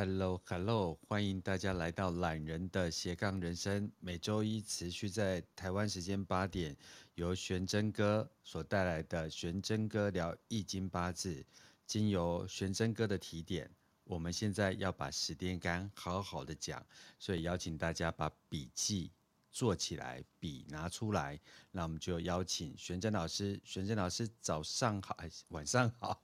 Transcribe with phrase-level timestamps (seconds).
[0.00, 3.90] Hello，Hello，欢迎大家来到懒人的斜杠人生。
[3.98, 6.76] 每周一持续在台湾时间八点，
[7.16, 11.44] 由玄真哥所带来的玄真哥聊易经八字。
[11.84, 13.68] 经由玄真哥的提点，
[14.04, 16.80] 我们现在要把十点干好好的讲，
[17.18, 19.10] 所以邀请大家把笔记
[19.50, 21.40] 做起来，笔拿出来。
[21.72, 25.16] 那我们就邀请玄真老师，玄真老师早上好，
[25.48, 26.22] 晚上好。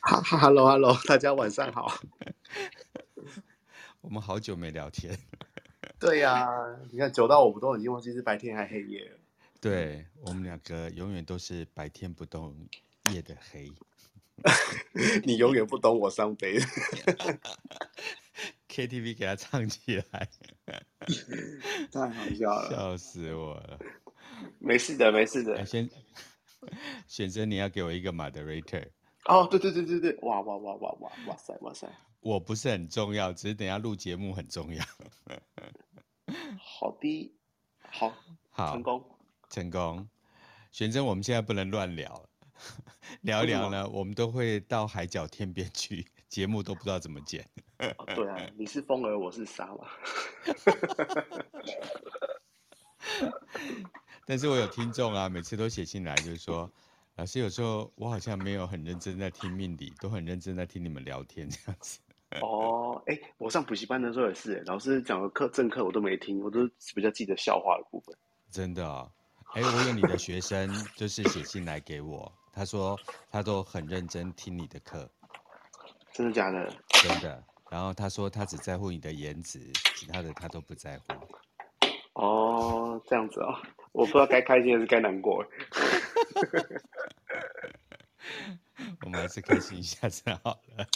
[0.00, 2.02] 哈哈喽哈喽，大家晚上好。
[4.00, 5.16] 我们好久没聊天。
[6.00, 6.48] 对呀、
[6.90, 9.18] 你看久到我们都已经忘记是白天还黑夜了。
[9.60, 12.56] 对，我们两个永远都是白天不动
[13.12, 13.70] 夜的黑。
[15.24, 16.58] 你永远不懂我伤悲。
[18.68, 20.28] KTV 给他唱起来，
[21.92, 23.78] 太好笑了，笑死我了。
[24.58, 25.64] 没事的，没事的。
[25.64, 25.88] 先
[27.06, 28.88] 选择你要给我一个 moderator。
[29.26, 31.86] 哦，对对对对对，哇哇哇哇哇哇塞哇塞！
[32.20, 34.82] 我不是很重要，只是等下录节目很重要。
[36.58, 37.34] 好的，
[37.80, 38.14] 好，
[38.50, 39.04] 好，成功，
[39.50, 40.08] 成功。
[40.72, 42.24] 玄真，我们现在不能乱聊，
[43.20, 47.46] 聊一聊呢，我们都会到海角天边去，节目都不知道怎么剪。
[47.78, 49.86] 哦、对啊，你是风儿，我是沙嘛。
[54.24, 56.70] 但是我有听众啊，每次都写信来，就是说。
[57.20, 62.00] 老师，有时候我好像没有很认真在听命理，都很认真在听你们聊天这样子。
[62.40, 68.16] 哦，哎，我上补习班的时候也是，老师讲的课正课我都没听，我都比较记得笑话的部分。
[68.50, 69.12] 真的哦，
[69.52, 72.98] 哎，我有你的学生就是写信来给我，他说
[73.30, 75.06] 他都很认真听你的课。
[76.14, 76.72] 真的假的？
[76.88, 77.44] 真的。
[77.70, 79.60] 然后他说他只在乎你的颜值，
[79.94, 81.04] 其他的他都不在乎。
[82.14, 83.60] 哦，这样子啊、哦，
[83.92, 85.44] 我不知道该开心还是该难过。
[89.04, 90.86] 我们还是开心一下才好了。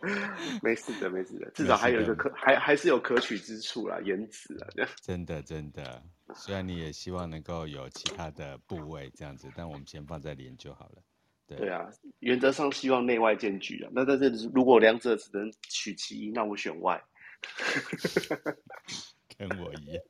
[0.62, 4.68] 没事的，没事的，至少还有一个可还还是有可取之处啦，颜值啊，
[5.02, 6.02] 真的真的，
[6.34, 11.02] 虽然你也希望能够有其他的部位这样子，但我们先放在脸就好了。
[11.46, 13.90] 对，对啊，原则上希望内外兼具啊。
[13.94, 17.02] 那但是，如果两者只能取其一，那我选外。
[19.36, 20.02] 跟我一样。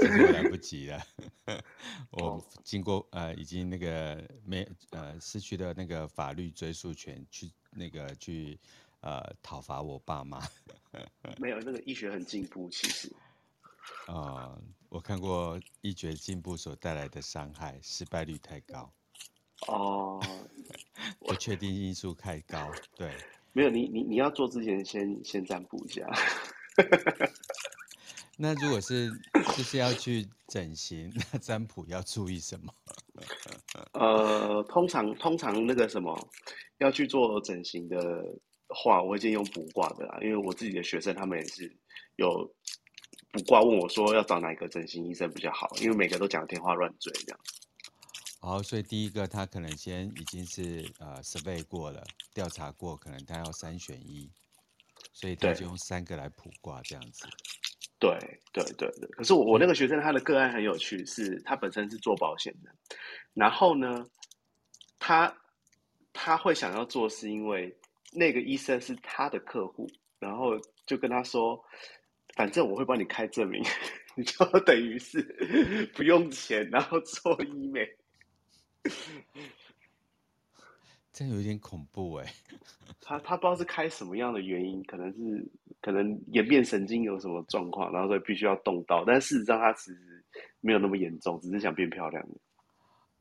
[0.00, 1.02] 真的来不及了，
[2.10, 8.58] 我经过呃，已经那个没呃失去了那个法律追诉权，去那个去
[9.00, 10.40] 呃讨伐我爸妈。
[11.38, 13.12] 没有，那个医学很进步，其实。
[14.06, 18.92] 啊、呃，我看过医学进步所带来的伤害，失败率太高。
[19.66, 20.22] 哦，
[21.20, 23.12] 不确定因素太高，对。
[23.52, 26.06] 没有，你你你要做之前先先占卜一下。
[28.36, 29.10] 那如果是
[29.56, 32.74] 就是要去整形，那占卜要注意什么？
[33.92, 36.28] 呃，通常通常那个什么
[36.78, 37.98] 要去做整形的
[38.68, 41.76] 话，我会建议用卜卦的啦，因为我自己的学生他们也是
[42.16, 42.52] 有
[43.30, 47.40] 卜卦问我说要找哪个整形医生比较好，因为每个都讲天花乱坠这样。
[48.40, 54.28] 好，所以第一个他可能先已经是呃 survey 过了，调查过，可能他要三选一，
[55.12, 57.26] 所以他就用三个来卜卦这样子。
[57.98, 58.10] 对
[58.52, 62.70] 对对对，可是我我那个学生他的个案很有趣，是他本身是做保险的，
[63.32, 64.04] 然后呢，
[64.98, 65.34] 他
[66.12, 67.74] 他会想要做是因为
[68.12, 69.88] 那个医生是他的客户，
[70.18, 71.58] 然后就跟他说，
[72.34, 73.62] 反正我会帮你开证明，
[74.14, 75.22] 你就等于是
[75.94, 77.88] 不用钱，然后做医美。
[81.14, 82.34] 这有点恐怖哎，
[83.00, 85.48] 他他不知道是开什么样的原因，可能是
[85.80, 90.24] 可能颜面神经有什么状况，然后所以必须要动刀，但事实上他其实
[90.60, 92.26] 没有那么严重，只是想变漂亮。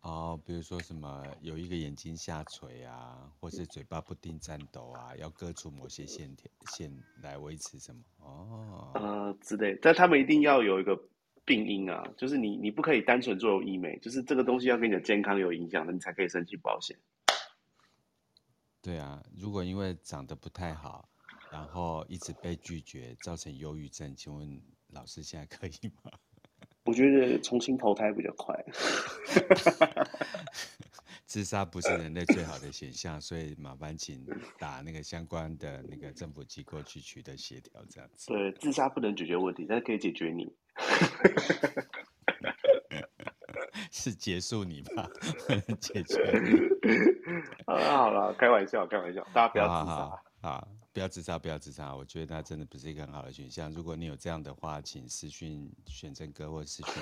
[0.01, 8.01] 哦，比如说什么有一个眼睛下垂啊，或是嘴巴不定颤抖啊，要割除某些线条线来维持什么？
[8.17, 10.99] 哦，呃之类，但他们一定要有一个
[11.45, 16.97] 病因啊，就是你你不可以单纯做医美，就是这个东西要跟你的健康有影响的，你才可以申请保险。
[18.83, 21.07] 对啊，如果因为长得不太好，
[21.49, 25.71] 然后一直被拒绝，造成忧郁症，请问老师现在可以
[26.03, 26.11] 吗？
[26.83, 28.53] 我觉得重新投胎比较快。
[31.25, 34.27] 自杀不是人类最好的选项，所以麻烦请
[34.59, 38.27] 打那个相关的那个政府机构去取得协调，这样子。
[38.27, 40.53] 对，自杀不能解决问题，但是可以解决你。
[43.89, 45.09] 是结束你吧，
[45.47, 46.72] 不能解决你。
[47.65, 49.95] 好了好了，开玩笑开玩笑，大家不要自杀。
[49.95, 51.95] 好，好，好，不要自杀，不要自杀。
[51.95, 53.71] 我觉得那真的不是一个很好的选项。
[53.71, 56.93] 如果你有这样的话，请私讯选正哥或者私讯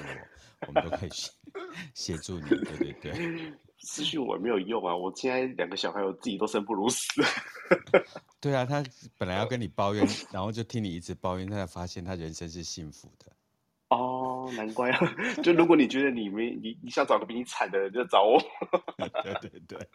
[0.61, 1.09] 我， 我们都可以
[1.93, 2.47] 协助你。
[2.47, 4.95] 对对对，私讯我没有用啊！
[4.95, 6.99] 我现在两个小孩，我自己都生不如死。
[8.39, 8.83] 对啊，他
[9.17, 13.31] 本来要跟你抱怨，然后就听你一直抱怨，他才发现他人生是幸福的。
[13.91, 15.15] 哦，难怪啊！
[15.43, 18.41] 就如果你觉得你没你你想找个比你惨的人，就找我。
[19.21, 19.89] 对对对。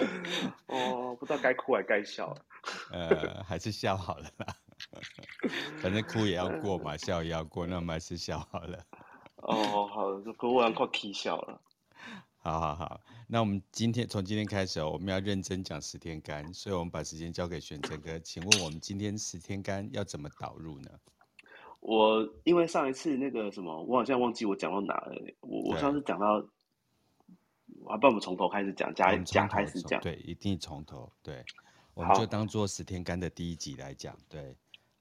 [0.68, 2.34] 哦，不知道该哭还该笑。
[2.90, 4.46] 呃，还是笑好了啦。
[5.82, 8.82] 反正哭也要过嘛，笑也要过，那我们还是笑好了。
[9.36, 11.60] 哦，好，可我要快气笑了。
[12.38, 20.90] 好好好，那我们今天从今天开始哦，我们要认真讲十天干，所以我们把时间交给选真哥，请问我们今天十天干要怎么导入呢？
[21.86, 25.14] 我因为上一次那个什么，我好像忘记我讲到哪了。
[25.40, 26.44] 我我上次讲到。
[27.82, 31.44] 我，不然我们从头开始讲，加加开始讲，对，一定从头，对，
[31.94, 34.56] 我们就当做十天干的第一集来讲，对。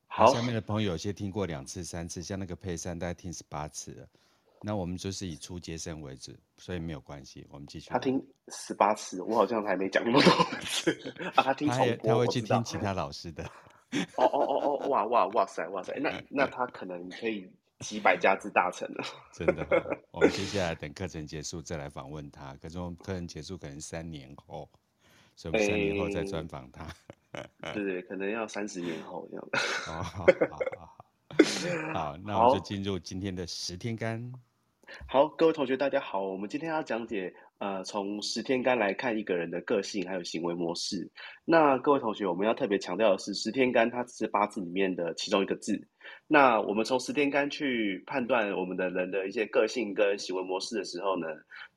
[0.07, 4.07] 好，下面的朋友有些听过两次、三次，像那个佩珊，大概听十八次了。
[4.61, 7.89] 那我们就是以初阶生为止，所以没有关系，我们继续。
[7.89, 10.91] 他听十八次，我好像还没讲那么多次
[11.35, 11.43] 啊。
[11.43, 13.43] 他听重播，他会去听其他老师的。
[14.17, 17.51] 哦哦哦哦，哇哇哇塞哇塞，那那他可能可以。
[17.79, 19.03] 几百家之大成了，
[19.33, 19.67] 真的。
[20.09, 22.55] 我们接下来等课程结束再来访问他。
[22.55, 24.67] 可是我们课程结束可能三年后，
[25.35, 26.87] 所以我们三年后再专访他。
[27.33, 29.45] 欸、对对，可能要三十年后这样。
[29.89, 30.25] 哦，好好
[30.79, 30.95] 好，
[31.93, 34.31] 好，那我们就进入今天的十天干。
[35.07, 37.33] 好，各位同学大家好，我们今天要讲解。
[37.57, 41.09] 呃，从十天干来看一个人的个性还有行为模式。
[41.45, 45.81] 那各位同学，我们要特别强调的是，十天干它只是八字里面的其中一个字。
[46.27, 51.27] 那我们从十天干去判断我们的人的一些个性跟行为模式的时候呢，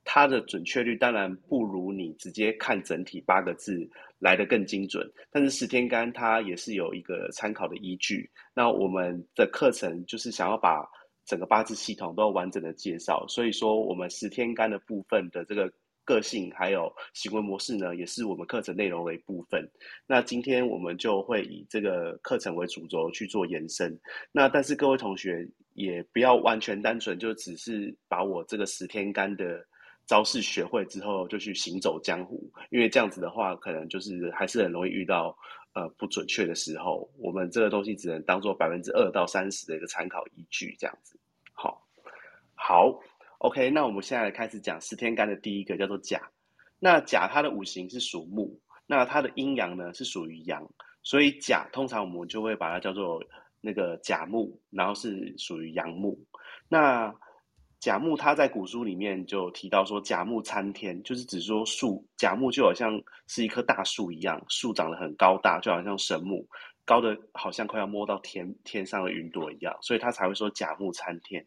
[0.03, 3.89] 它的准确率当然不如你直接看整体八个字
[4.19, 5.09] 来得更精准。
[5.31, 8.29] 但是十天干它也是有一个参考的依据。
[8.53, 10.85] 那我们的课程就是想要把。
[11.29, 15.71] 整个八字系统都有完整的介绍，所以说我们十天干的部分的这个
[16.05, 19.63] 个性还有行为模式呢，也是我们课程内容的一部分。
[20.07, 23.95] 那今天我们就会以这个课程为主轴去做延伸。
[24.33, 29.63] 那但是各位同学也不要完全单纯就只是把我这个十天干的
[30.07, 35.37] 招式学会之后就去行走江湖，因为这样子的话，可能就是还是很容易遇到。
[35.79, 41.17] 呃，不准确的时候，我们这个东西只能当做百分之二到三十的一个参考依据，这样子。
[41.53, 41.87] 好，
[42.57, 42.99] 好
[43.39, 46.21] ，OK，那我们现在开始讲十天干的第一个叫做甲。
[46.81, 48.59] 那甲它的五行是属木，
[48.89, 50.69] 那它的阴阳呢是属于阳，
[51.05, 53.23] 所以甲通常我们就会把它叫做
[53.61, 56.19] 那个甲木，然后是属于阳木。
[56.69, 57.15] 那
[57.81, 66.45] 甲木，它在古书里面就提到说，甲木参天，就是指说树甲木就好像是一棵大树一样，树长得很高大，就好像神木，
[66.85, 71.47] 高的好像快要摸到天天上的云朵一样，所以他才会说甲木参天。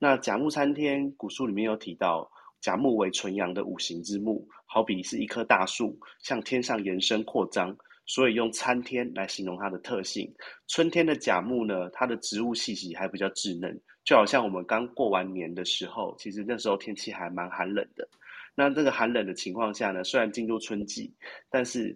[0.00, 2.28] 那甲木参天，古书里面有提到，
[2.60, 10.28] 甲木为纯阳的五行之木，好比是一棵大树向天上延伸扩张，所以用参天来形容它的特性。
[10.66, 13.80] 春天的甲木呢，它的植物气息还比较稚嫩。
[14.08, 18.08] 就好像我们刚过完年的时候，其实那时候天气还蛮寒冷的。
[18.54, 21.14] 那这个寒冷的情况下呢，虽然进入春季，
[21.50, 21.94] 但是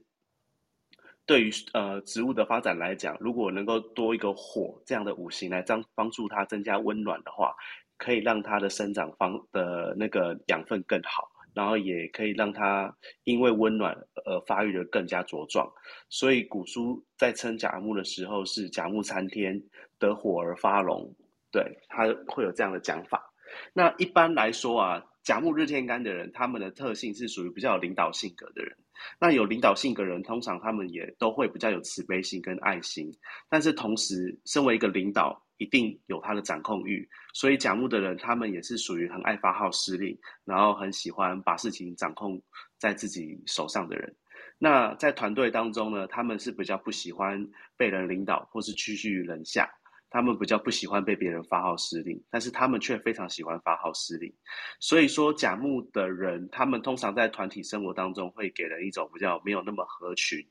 [1.25, 7.55] 对于呃植物的发展来讲，如果能够多一个火这样的五行来帮帮助它增加温暖的话，
[7.97, 12.94] 可以让它的生长方的那个养分更好，然后也可以让它
[13.25, 15.67] 因为温暖而发育的更加茁壮。
[16.11, 19.59] 所以古书在称甲木的时候是甲木参天，
[19.99, 21.11] 得火而发荣。
[21.52, 23.32] 对，他会有这样的讲法。
[23.75, 28.75] 那一般来说啊，甲木日天干的人，他们的特性是属于比较有领导性格的人。
[29.21, 33.12] 那有领导性格的人，通常他们也都会比较有慈悲心跟爱心。
[33.50, 37.06] 但是同时，身为一个领导，一定有他的掌控欲。
[37.35, 42.40] 所以甲木的人，他们也是属于很爱发号施令，然后很喜欢把事情掌控
[42.78, 44.14] 在自己手上的人。
[44.56, 49.68] 那在团队当中呢，他们是比较不喜欢被人领导，或是屈居于人下。
[50.12, 54.31] 他们比较不喜欢被别人发号施令，但是他们却非常喜欢发号施令。
[54.78, 60.47] 所以说，甲木的人，他们通常在团体生活当中会给人一种比较没有那么合群，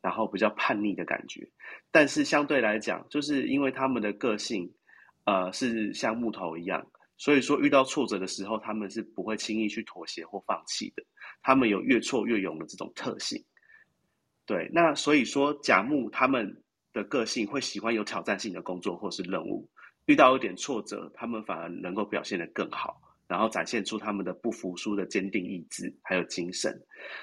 [0.00, 1.44] 然后比较叛逆的感觉。
[1.90, 4.72] 但是相对来讲，就是因为他们的个性，
[5.24, 6.86] 呃，是像木头一样，
[7.16, 11.02] 所以说遇到挫折的时候，他们是不会轻易去妥协或放弃的。
[11.42, 13.44] 他们有越挫越勇的这种特性。
[14.46, 16.62] 对，那所以说甲木他们。
[16.92, 19.68] 的个性会喜欢有挑战性的工作或是任务，
[20.06, 26.76] 遇到一点挫折，他们反而能够表现得更好，然后展现出他们的不服输的坚定意志还有精神。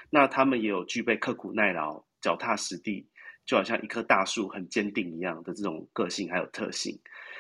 [0.10, 3.06] 那他们也有具备刻苦耐劳、脚踏实地、
[3.46, 6.98] 就好像一棵大树很坚定一样的这种个性还有特性，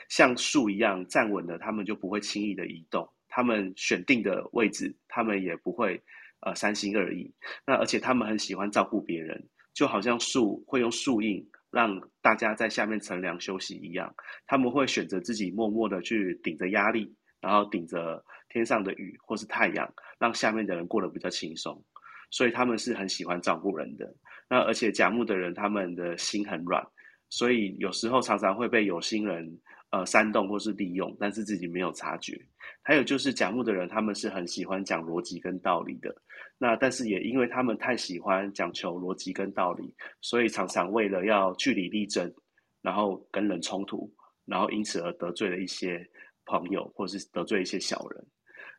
[0.10, 3.08] 像树一样站稳了，他们就不会轻易的移动。
[3.30, 6.02] 他们选定的位置，他们也不会
[6.40, 7.32] 呃三心二意。
[7.66, 14.14] 那而且他们很喜欢照顾别人，就好像树会用树荫让大家在下面乘凉休息一样，
[14.46, 21.84] 他们会选择自己默默的去顶着压力，然后顶着天上的雨或是太阳，让下面的人过得比较轻松。
[22.30, 24.14] 所以他们是很喜欢照顾人的。
[24.50, 26.86] 那而且甲木的人，他们的心很软，
[27.30, 29.60] 所以有时候常常会被有心人
[29.92, 32.40] 呃煽动或是利用，但是自己没有察觉。
[32.82, 36.16] 还有就是甲木的人，他们是很喜欢讲逻辑跟道理的。
[36.58, 42.34] 那但是也因为他们太喜欢讲求逻辑跟道理，所以常常为了要据理力争，
[42.82, 44.12] 然后跟人冲突，
[44.46, 46.04] 然后因此而得罪了一些
[46.46, 48.26] 朋友，或是得罪一些小人。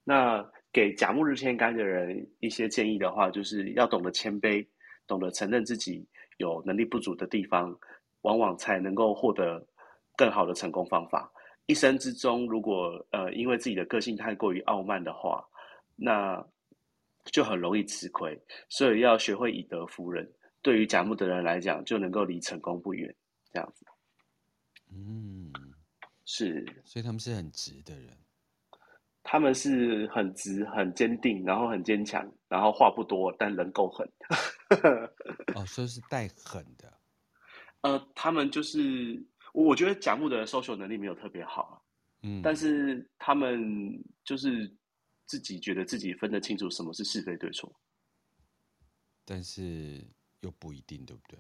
[0.03, 4.67] 那给甲木日天干的人一些建议的话，就是要懂得谦卑，
[5.07, 6.07] 懂得承认自己
[6.39, 7.79] 有能力不足的地方，
[8.23, 9.65] 往往才能够获得
[10.19, 11.33] 更好的成功方法。
[11.65, 15.43] 一生之中，如果呃因为自己的个性太过于傲慢的话，
[15.97, 16.45] 那
[17.25, 18.39] 就很容易吃亏。
[18.69, 23.15] 所以要学会以德服人，对于甲木的人来讲，就能够离成功不远。
[23.53, 23.87] 这样子，
[24.93, 25.53] 嗯，
[26.25, 28.15] 是，所以他们是很直的人。
[29.31, 34.11] 他们是很直、很坚定，然后很坚强，然后话不多，但人够狠。
[35.55, 36.91] 哦，所以是带狠的。
[37.83, 41.85] 呃，他们就是，我觉得甲木的 social 能力没有特别好，
[42.23, 44.71] 嗯，但是他们就是
[45.27, 47.75] 自己觉得自己分得清楚什么是是非对错，
[49.25, 50.05] 但是
[50.41, 51.39] 又不一定，对不对？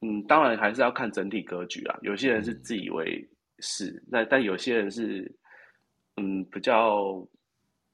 [0.00, 1.98] 嗯，当然还是要看整体格局啊。
[2.02, 3.28] 有些人是自以为
[3.60, 5.34] 是，嗯、那但有些人是。
[6.16, 7.26] 嗯，比较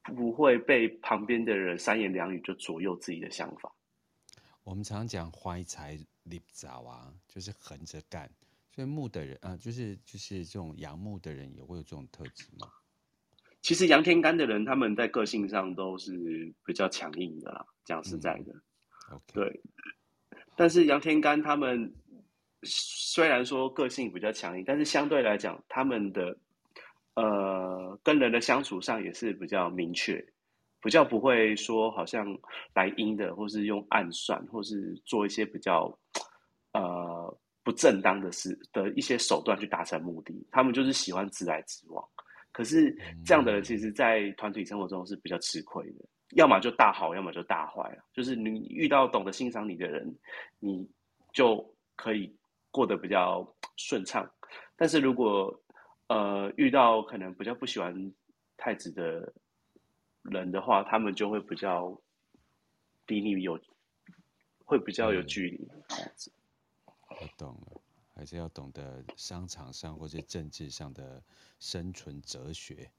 [0.02, 3.72] 不会被旁边的人三言两语就左右自己的想法。
[4.64, 8.28] 我们常讲怀才立早啊，就是横着干。
[8.78, 12.68] 所以木的人啊，就是就是这种阳木的人也会有这种特质吗？
[13.60, 17.66] 其实阳天干的人，他们在个性上都是比较强硬的啦。
[17.84, 18.52] 讲实在的，
[19.10, 19.34] 嗯，okay.
[19.34, 19.60] 对。
[20.56, 21.92] 但是阳天干他们
[22.62, 26.38] 虽然说个性比较强硬，但是相对来讲，他们的。
[27.14, 30.24] 呃，跟人的相处上也是比较明确，
[30.80, 32.24] 比较不会说好像
[32.74, 35.98] 来阴的，或是用暗算，或是做一些比较
[36.74, 37.36] 呃
[37.68, 40.34] 不正当的事的一些手段去达成目的。
[40.50, 42.02] 他们就是喜欢直来直往。
[42.50, 42.96] 可是
[43.26, 47.98] 这样的人，其实在团体生活中是比较吃亏的，要么就大好，要么就大坏。
[48.14, 50.16] 就是你遇到懂得欣赏你的人，
[50.60, 50.88] 你
[51.34, 51.62] 就
[51.94, 52.34] 可以
[52.70, 53.46] 过得比较
[53.76, 54.26] 顺畅。
[54.74, 55.54] 但是如果
[56.06, 57.94] 呃，遇到可能比较不喜欢
[58.56, 59.30] 太子的
[60.22, 61.94] 人的话，他们就会比较
[63.08, 63.60] 离你有，
[64.64, 65.68] 会比较有距离。
[65.90, 66.32] 这样子，
[67.20, 67.80] 我懂了，
[68.14, 71.22] 还是要懂得商场上或是政治上的
[71.58, 72.90] 生存哲学。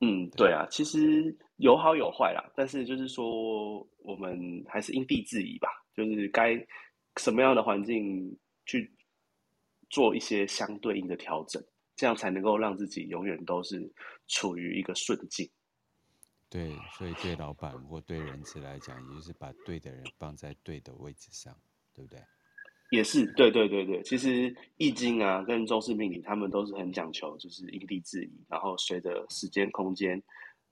[0.00, 6.54] 嗯，对啊，其实有好有坏啦，但是就是说，我们还是因地制宜吧，就是该
[7.16, 8.92] 什么样的环境去
[9.88, 11.62] 做一些相对应的调整。
[11.96, 13.88] 这样才能够让自己永远都是
[14.26, 15.48] 处于一个顺境。
[16.50, 21.56] 对，所以对老板或对人资来讲，也就是把对的人放在对的位置上，
[21.94, 22.20] 对不对？
[22.90, 24.02] 也是，对对对对。
[24.02, 30.22] 其实易经啊，跟中式命理，他们都是很讲求，就是因地制宜，然后随着时间空间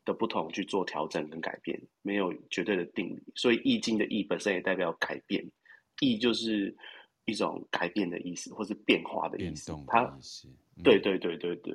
[0.05, 3.23] 的不同去做调整跟改变，没有绝对的定理。
[3.35, 5.45] 所以易经的易本身也代表改变，
[6.01, 6.77] 易就是。
[7.25, 9.73] 一种改变的意思，或是变化的意思。
[9.87, 10.13] 它，
[10.83, 11.73] 对对对对对，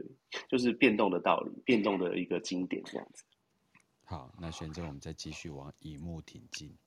[0.50, 3.24] 就是变动的道理，变动的一个经典这样子。
[4.04, 6.78] 好，那选择我们再继续往乙木挺进。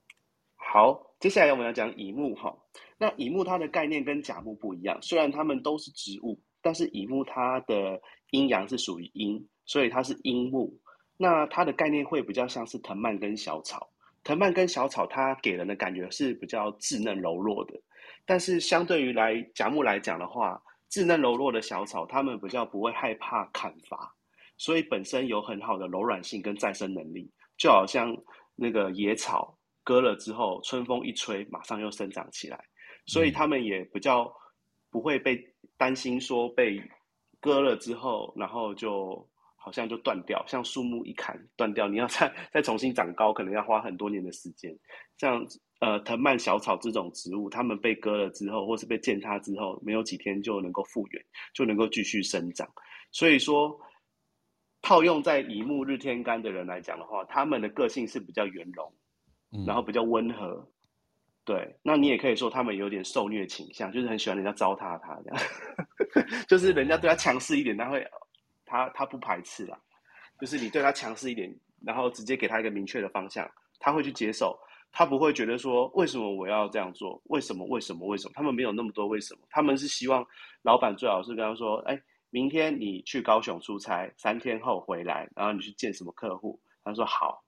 [0.72, 2.56] 好，接下来我们要讲乙木哈。
[2.96, 8.00] 那乙木它的概念跟甲木不一样，虽然它们都是植物，但是乙木它的
[8.30, 10.72] 阴阳是属于阴，所以它是阴木。
[11.16, 13.90] 那它的概念会比较像是藤蔓跟小草。
[14.22, 17.74] 藤蔓跟小草，它给人的感觉是比较稚嫩柔弱的。
[18.24, 24.14] 但是相对于来甲木来讲的话，稚嫩柔弱的小草，它们比较不会害怕砍伐，
[24.56, 28.16] 所以本身有很好的柔软性跟再生能力，就好像
[28.54, 29.58] 那个野草
[29.90, 32.64] 割了之后，春风一吹，马上又生长起来，
[33.06, 34.32] 所以他们也比较
[34.88, 35.36] 不会被
[35.76, 36.80] 担心说被
[37.40, 44.72] 割了之后，然后就好像就断掉，像树木一砍断掉，你要再再重新长高，可能要花很多年的时间，
[45.16, 45.60] 这样子。
[45.80, 52.68] 呃，藤蔓小草这种植物，它们被割了之后，或是被践踏之后，没有几天就能够复原，就能够继续生长。
[53.10, 53.76] 所以说，
[54.82, 58.92] 套用在乙木日天干的人来讲的话，他们的个性是比较圆融，
[59.66, 60.64] 然后比较温和，
[61.44, 68.06] 对，那你也可以说他们有点受虐倾向，就是很喜欢人家糟蹋他这样， 就是人家对他强势一点，他会
[68.64, 69.76] 他他不排斥啦，
[70.40, 71.52] 就是你对他强势一点，
[71.84, 74.56] 然后直接给他一个明确的方向，他会去接受，
[74.92, 78.32] 他不会觉得说为什么我要这样做，为什么为什么为什么？
[78.34, 80.24] 他们没有那么多为什么，他们是希望
[80.62, 87.42] 老板最好是跟他说，哎，明天你去高雄出差，三天后回来，然后你去见什么客户，他说好。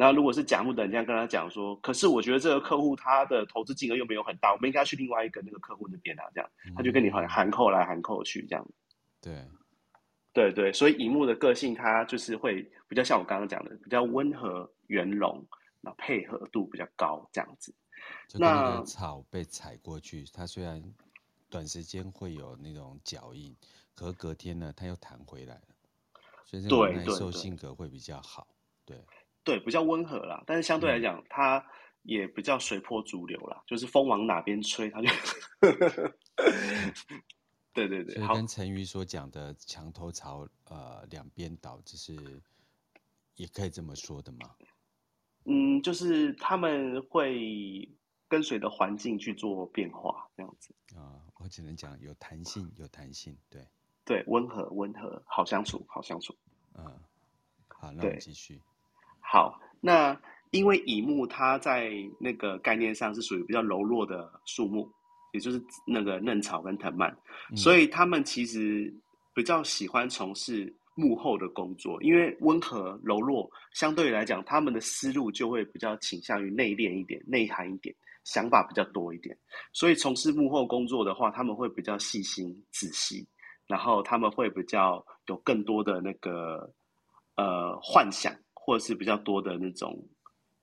[0.00, 8.64] 那如果是甲木的人这样跟他讲说，可是我觉得这个客户他的投资金额又没有很大，我们应该去另外一个那个客户那边啊，这样他就跟你很含扣来含扣去这样。
[9.20, 9.44] 对，
[10.32, 15.44] 对对，所以乙木的个性他就是会比较像我刚刚讲的，比较温和圆融，
[15.80, 17.74] 那配合度比较高这样子。
[18.34, 20.80] 那草被踩过去，它虽然
[21.50, 23.52] 短时间会有那种脚印，
[23.96, 25.74] 可隔天呢，它又弹回来了，
[26.44, 28.46] 所以这种耐受性格会比较好。
[28.84, 28.96] 对。
[28.96, 29.17] 对对
[29.48, 31.64] 对，比较温和啦，但是相对来讲，它
[32.02, 35.08] 也比较随波逐流啦，就是风往哪边吹，它就，
[37.72, 38.14] 对对对。
[38.14, 42.14] 所以跟陈瑜所讲的墙头草，呃，两边倒，就是
[43.36, 44.54] 也可以这么说的吗？
[45.46, 47.90] 嗯，就是他们会
[48.28, 50.74] 跟随着环境去做变化，这样子。
[50.94, 53.66] 啊，我只能讲有弹性，有弹性，对。
[54.04, 56.36] 对，温和温和，好相处，好相处。
[56.74, 56.84] 嗯，
[57.68, 58.60] 好，那我们继续。
[59.30, 60.18] 好，那
[60.52, 64.90] 因为乙木它在那个概念上是属于比较柔弱的树木，
[65.34, 67.14] 也就是那个嫩草跟藤蔓，
[67.50, 68.90] 嗯、所以他们其实
[69.34, 77.94] 比较喜欢从事幕后的工作，因为温和柔弱，相对来讲，他们的思路就会比较倾向于内敛一点、内涵一点，
[78.24, 79.36] 想法比较多一点，
[79.74, 83.28] 所以从事幕后工作的话，他们会比较细心仔细，
[83.66, 86.72] 然后他们会比较有更多的那个
[87.36, 88.32] 呃幻想。
[88.68, 89.98] 或者是比较多的那种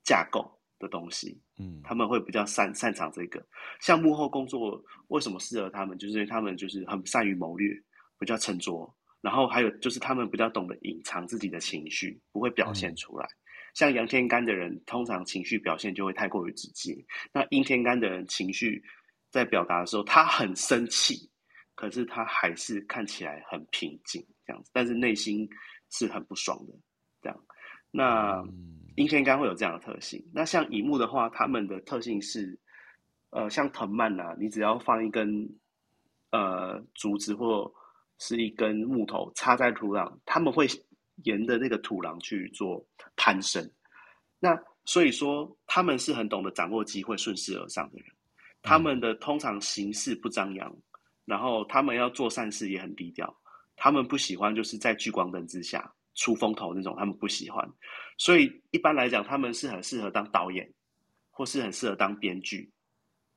[0.04, 0.48] 架构
[0.78, 3.44] 的东西，嗯，他们会比较擅擅长这个。
[3.82, 5.98] 像幕后工作为什么适合他们？
[5.98, 7.74] 就是因为他们就是很善于谋略，
[8.20, 8.96] 比较沉着。
[9.22, 13.26] 然后还有就是他们比较懂得隐藏自己的情绪，不会表现出来。
[13.26, 13.34] 嗯、
[13.74, 16.96] 像阳天干的人，通常情绪表现就会太过于直接。
[17.34, 18.84] 那阴天干的人，情绪
[19.32, 21.28] 在表达的时候，他很生气，
[21.74, 25.50] 可是他还是看起来很平静这样子，但是内心
[25.90, 26.74] 是很不爽的
[27.24, 27.46] 这样。
[27.98, 28.44] 那
[28.98, 30.22] 阴天干会有这样的特性。
[30.34, 32.60] 那像乙木的话，他们的特性是，
[33.30, 35.50] 呃，像藤蔓啊，你只要放一根
[36.32, 37.74] 呃竹子或
[38.18, 40.68] 是一根木头插在土壤，他们会
[41.24, 43.66] 沿着那个土壤去做攀升。
[44.42, 48.08] 那所以说，他们是很懂得掌握机会、顺势而上的人。
[48.62, 50.76] 他们的通常行事不张扬，
[51.24, 53.34] 然后他们要做善事也很低调。
[53.78, 55.90] 他们不喜欢就是在聚光灯之下。
[56.16, 57.70] 出风头那种，他们不喜欢，
[58.18, 60.66] 所以一般来讲，他们是很适合当导演，
[61.30, 62.72] 或是很适合当编剧，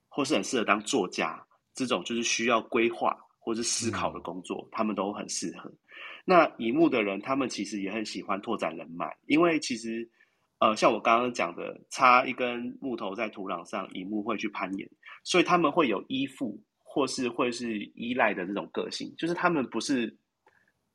[0.09, 5.73] 或是很适合当作家，这种就是需要规划或是思考的工作，他们都很适合。
[6.25, 10.09] 那乙木的人，他们其实也很喜欢拓展人脉，因为其实，
[10.61, 14.88] 呃，像我刚刚讲的，插一根木头在土壤上，乙木会去攀岩，
[15.25, 20.17] 所以他们会有依附或是会是依赖的这种个性，就是他们不是。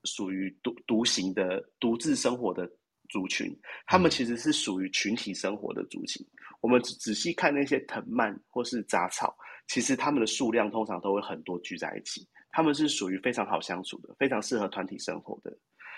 [0.06, 2.70] 属于独独行的、独自生活的
[3.10, 6.26] 族群，他们其实是属于群体生活的族群。
[6.62, 9.36] 我们仔细看那些藤蔓或是杂草，
[9.68, 12.28] 其实他们的数量通常都会很多聚在一起。
[12.52, 15.52] 他们是属于非常好相处的，非常适合团体生活的，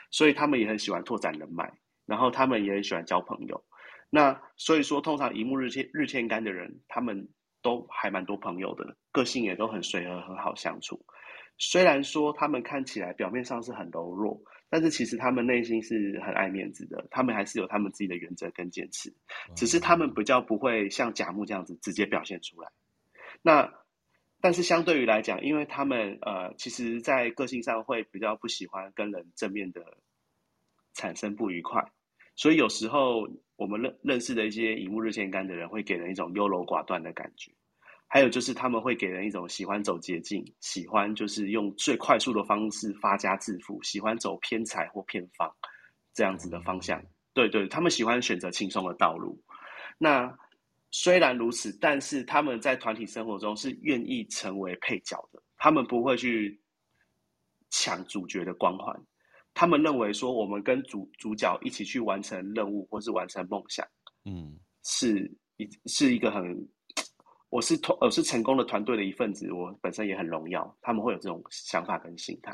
[0.10, 1.72] 所以他们也很喜欢拓展人脉，
[2.06, 3.62] 然后他们也很喜欢交朋友。
[4.10, 7.28] 那所以说，通常一木日天日天干的人，他们
[7.62, 11.06] 都还蛮多朋友的，个性也都很随和，很好相处。
[11.58, 17.08] 虽然说他们看起来表面上是很柔弱，但是其实他们内心是很爱面子的。
[17.10, 19.13] 他们还是有他们自己的原则跟坚持，
[19.56, 22.70] 只是他们比较不会像甲木这样子直接表现出来。
[23.41, 23.74] 那
[24.41, 29.82] 但是相对于来讲，因为他们呃，其实在个性上会比较不喜欢跟人正面的
[30.94, 31.84] 产生不愉快，
[32.36, 37.52] 所以有时候我们认认识的一些乙木日线干的人，会给人一种优柔寡断的感觉。
[38.15, 45.54] 还有就是他们会给人一种喜欢走捷径，喜欢就是用最快速的方式发家致富，喜欢走偏财或偏方
[46.13, 47.04] 这样子的方向。
[47.34, 49.38] 对对，他们喜欢选择轻松的道路。
[49.97, 50.34] 那
[50.91, 56.58] 虽然如此，但是他们在团体生活中是愿意成为配角的，他们不会去
[57.69, 58.97] 抢主角的光环。
[59.54, 63.86] 他们认为说，我们跟主主角一起去完成任务或是完成梦想，
[64.23, 66.65] 嗯，是一是一个很。
[67.56, 70.78] 我是团，我是成功的团队的一份子，我本身也很荣耀。
[70.82, 72.54] 他们会有这种想法跟心态。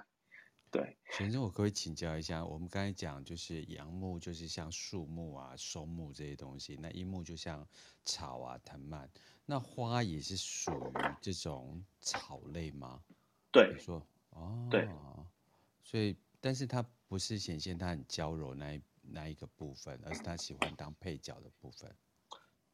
[0.70, 7.68] 对，先生，我可以请教一下，我们刚才讲就是杨木，就是像树木啊、松木这些东西；那樱木就像
[8.06, 9.10] 草啊、藤蔓。
[9.44, 13.02] 那花也是属于这种草类吗？
[13.52, 14.88] 对，说哦，对，
[15.82, 21.92] 所以但是它不是显现它很娇柔那一那一个部分，而是它喜欢当配角的部分。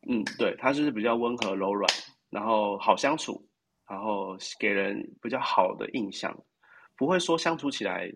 [0.09, 1.89] 嗯，对，它就是比较温和柔软，
[2.29, 3.47] 然后好相处，
[3.89, 6.37] 然后给人比较好的印象，
[6.95, 8.11] 不会说相处起来，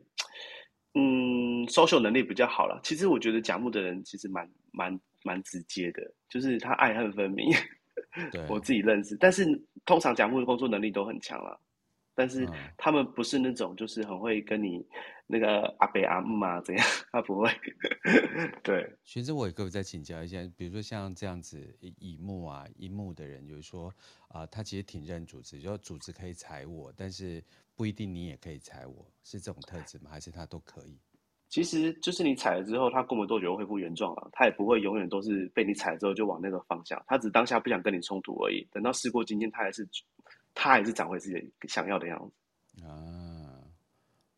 [0.93, 2.79] 嗯，social 能力比较好了。
[2.83, 7.49] 其实我觉得甲木的人其实蛮蛮蛮直接的，就是他爱恨分明。
[8.31, 9.45] 对，我自己认识，但是
[9.85, 11.59] 通常甲木的工作能力都很强了。
[12.21, 14.85] 但是他们不是那种，就是很会跟你
[15.25, 17.49] 那个阿北阿姆啊这样， 他不会。
[18.61, 23.87] 对，其实我也可以再请教一下，比如说像这样子乙木啊、乙木的人，就是说
[24.27, 27.43] 啊、呃，他其实挺认组织，就组织可以踩我，但是
[27.75, 30.11] 不一定你也可以踩我，是这种特质吗？
[30.11, 30.95] 还是他都可以？
[31.49, 38.63] 其实就是你踩了之后，他过没多久恢复原状了，他也不会永远都是被你踩了之后就往那个方向，他只当下不想跟你冲突而已。
[38.71, 39.89] 等到事过境迁，他还是。
[40.53, 43.59] 他还是长回自己想要的样子啊，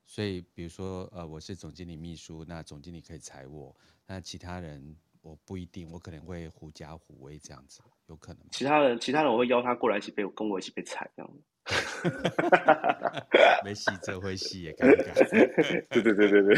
[0.06, 3.76] 所以比如说，呃，我是总经理秘书，那总经理可以踩我，
[4.08, 8.44] 那其他人我不一定，我可能会狐假虎威这样子，有可能。
[8.52, 11.44] 其他人，其他人我会邀他过来一起被我跟我一起被踩这样子。
[13.64, 15.14] 没戏，这回戏也尴尬。
[15.90, 16.56] 对对对对对。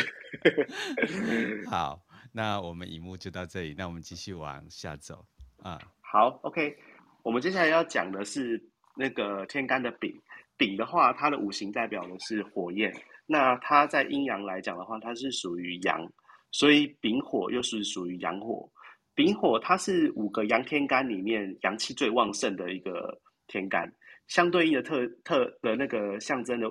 [1.67, 5.25] 好，那我们荧幕就到这里，那我们继续往下走
[5.57, 5.79] 啊。
[5.99, 6.77] 好，OK，
[7.21, 8.71] 我们接下来要讲的是。
[8.97, 10.13] 那个天干的丙，
[10.57, 12.93] 丙的话，它的五行代表的是火焰。
[13.25, 16.09] 那它在阴阳来讲的话，它是属于阳，
[16.51, 18.69] 所以丙火又是属于阳火。
[19.13, 23.91] 丙火它是五个阳天干里面阳气最旺盛的一个天干，
[24.27, 26.69] 相对应的特特的那个象征的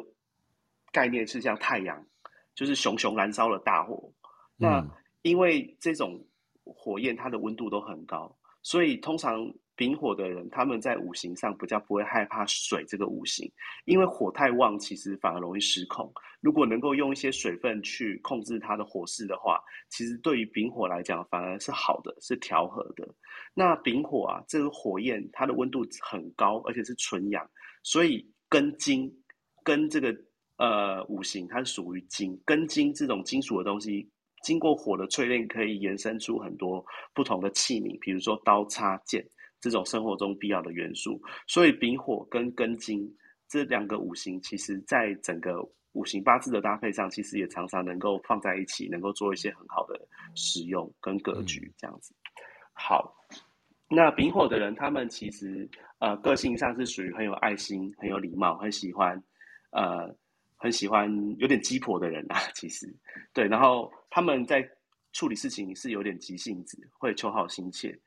[0.93, 2.07] 概念是像太阳，
[2.55, 4.11] 就是熊熊燃烧的大火。
[4.57, 4.87] 那
[5.23, 6.25] 因为这种
[6.65, 9.53] 火焰它的温度都很高，所以通常。
[9.77, 13.51] 丙火的人，他们在五行上比较不会害怕水这个五行，
[13.87, 16.13] 因为火太旺，其实反而容易失控。
[16.41, 19.59] 如果能够用一些水分去控制它的火势的话，
[19.89, 23.09] 其实对于丙火来讲反而是好的，是调和的。
[23.55, 27.45] 那丙火啊，这个火焰它的温度很高，而且是纯阳，
[27.83, 29.11] 所以根金
[29.65, 30.15] 跟这个
[30.59, 34.09] 呃五行它是属于金，根金这种金属的东西，
[34.43, 36.85] 经过火的淬炼，可以延伸出很多
[37.15, 39.27] 不同的器皿，比如说刀叉剑。
[39.65, 43.11] 这种生活中必要的元素，所以丙火跟庚金
[43.49, 49.99] 这两个五行，其实在整个五行八字的搭配上，其实也常常能够放在一起，能够做一些很好的
[50.35, 52.15] 使用跟格局这样子。
[52.75, 53.17] 好，
[53.89, 55.67] 那丙火的人，他们其实
[55.99, 59.19] 呃个性上是属于很有爱心、很有礼貌、很喜欢
[59.71, 60.15] 呃
[60.57, 62.39] 很喜欢有点鸡婆的人啊。
[62.55, 62.87] 其实
[63.33, 64.69] 对，然后他们在
[65.15, 67.99] 处理事情是有点急性子，会求好心切。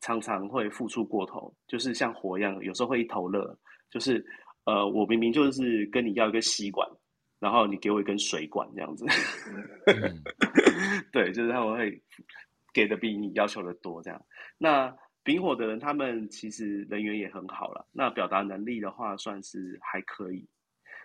[0.00, 3.58] 常常会付出过头，就是像火一样，有时候会一头热。
[3.88, 4.22] 就是，
[4.64, 6.86] 呃，我明明就是跟你要一个吸管，
[7.38, 9.06] 然后你给我一根水管这样子。
[9.86, 10.22] 嗯、
[11.12, 12.02] 对，就是他们会
[12.74, 14.20] 给的比你要求的多这样。
[14.58, 17.86] 那丙火的人，他们其实人缘也很好了。
[17.92, 20.46] 那表达能力的话，算是还可以。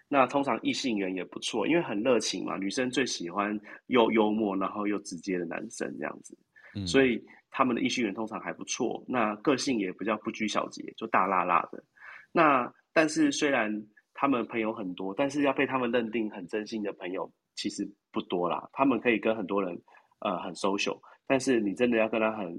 [0.10, 6.36] 那通常异性缘也不错，因为很热情嘛，女生最喜欢又幽默，然后又直接的男生这样子。
[6.74, 7.24] 嗯、所以。
[7.52, 11.84] 他们的异性缘通常还不错，那个性也比较不拘小节，就大剌剌的。
[12.32, 18.70] 那但是虽然他们朋友很多，但是要被他们认定很真心的朋友其实不多啦。
[18.72, 19.80] 他们可以跟很多人
[20.20, 22.58] 呃很 social，但是你真的要跟他很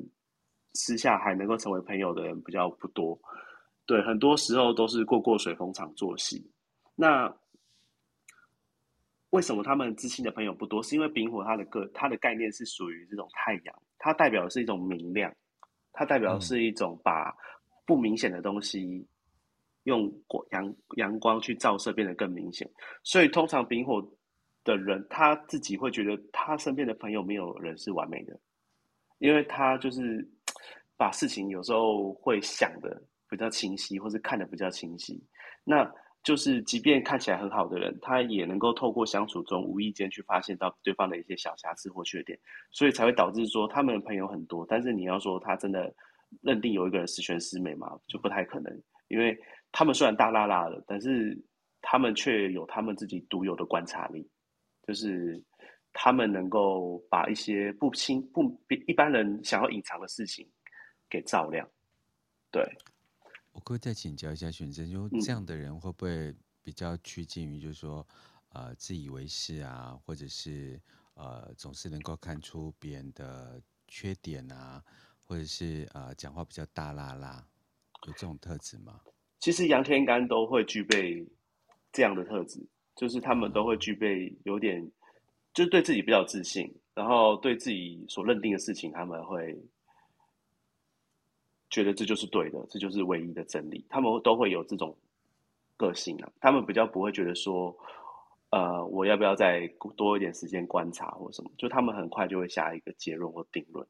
[0.74, 3.18] 私下还能够成为朋友的人比较不多。
[3.86, 6.50] 对，很多时候都是过过水逢场作戏。
[6.94, 7.34] 那
[9.30, 10.82] 为什么他们知心的朋友不多？
[10.82, 13.74] 是因为丙火它的个它的概念是属于这种太阳。
[14.04, 15.32] 它代表的是一种明亮，
[15.92, 17.32] 它代表的是一种把
[17.86, 19.06] 不明显的东西
[19.84, 20.12] 用
[20.50, 22.68] 阳阳光去照射，变得更明显。
[23.04, 24.04] 所以，通常丙火
[24.64, 28.36] 的人，他自己会觉得他身边的朋友没有人是完美的，
[29.18, 30.28] 因为他就是
[30.96, 35.24] 把事情有时候会想的比较清晰，或是看的比较清晰。
[35.62, 35.88] 那
[36.22, 42.38] 就是，即便看起来很好的人，他也能够透过相处中无意间去发现到对方的一些小瑕疵或缺点，
[42.70, 45.92] 所以才会导致说他们的朋友很多，但是你要说他真的
[46.40, 49.36] 认定有一个人十全十美嘛，就不太可能，因为
[49.72, 51.36] 他们虽然大拉拉的，但是
[51.80, 54.24] 他们却有他们自己独有的观察力，
[54.86, 55.42] 就是
[55.92, 60.48] 他们能够把一些不清不比一般人想要隐藏的事情
[61.10, 61.68] 给照亮，
[62.52, 62.64] 对。
[63.52, 68.06] 我可以再请教一下玄真，就这样的人会不会比较趋近于，就是说，
[68.50, 70.80] 呃，自以为是啊，或者是
[71.14, 74.82] 呃，总是能够看出别人的缺点啊，
[75.24, 77.46] 或者是呃，讲话比较大啦啦？
[78.06, 79.00] 有这种特质吗？
[79.38, 81.24] 其实杨天干都会具备
[81.92, 84.82] 这样的特质，就是他们都会具备有点，
[85.52, 89.56] 就是对自己比较自信，然后对自己所认定的事情，他们会
[91.72, 93.84] 觉得这就是对的，这就是唯一的真理。
[93.88, 94.96] 他们都会有这种
[95.76, 97.76] 个性啊，他们比较不会觉得说，
[98.50, 101.50] 呃，我要不要再多一点时间观察或什么？
[101.56, 103.84] 就他们很快就会下一个结论或定论。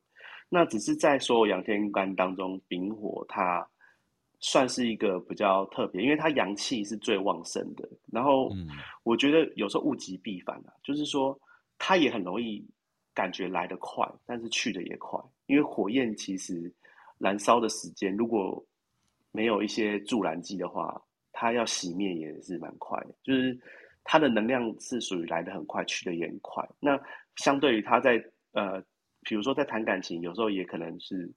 [0.49, 3.69] 那只是在所有阳天干当中，丙火它
[4.39, 7.89] 算是一个比较特别，因为它阳气是最旺盛的。
[8.13, 8.49] 然后，
[9.03, 11.37] 我觉得有时候物极必反啊，就是说
[11.79, 12.65] 它也很容易
[13.13, 15.19] 感觉来得快，但是去的也快。
[15.47, 16.73] 因为火焰其实
[17.23, 18.63] 燃烧的时间，如果
[19.31, 21.01] 没有一些助燃剂的话，
[21.33, 23.15] 它要熄灭也是蛮快的。
[23.23, 23.59] 就是
[24.05, 26.69] 它的能量是属于来得很快，去得也很快。
[26.81, 27.01] 那
[27.37, 28.83] 相对于他在呃。
[29.25, 31.33] 比如说，在谈感情，有时候也可能是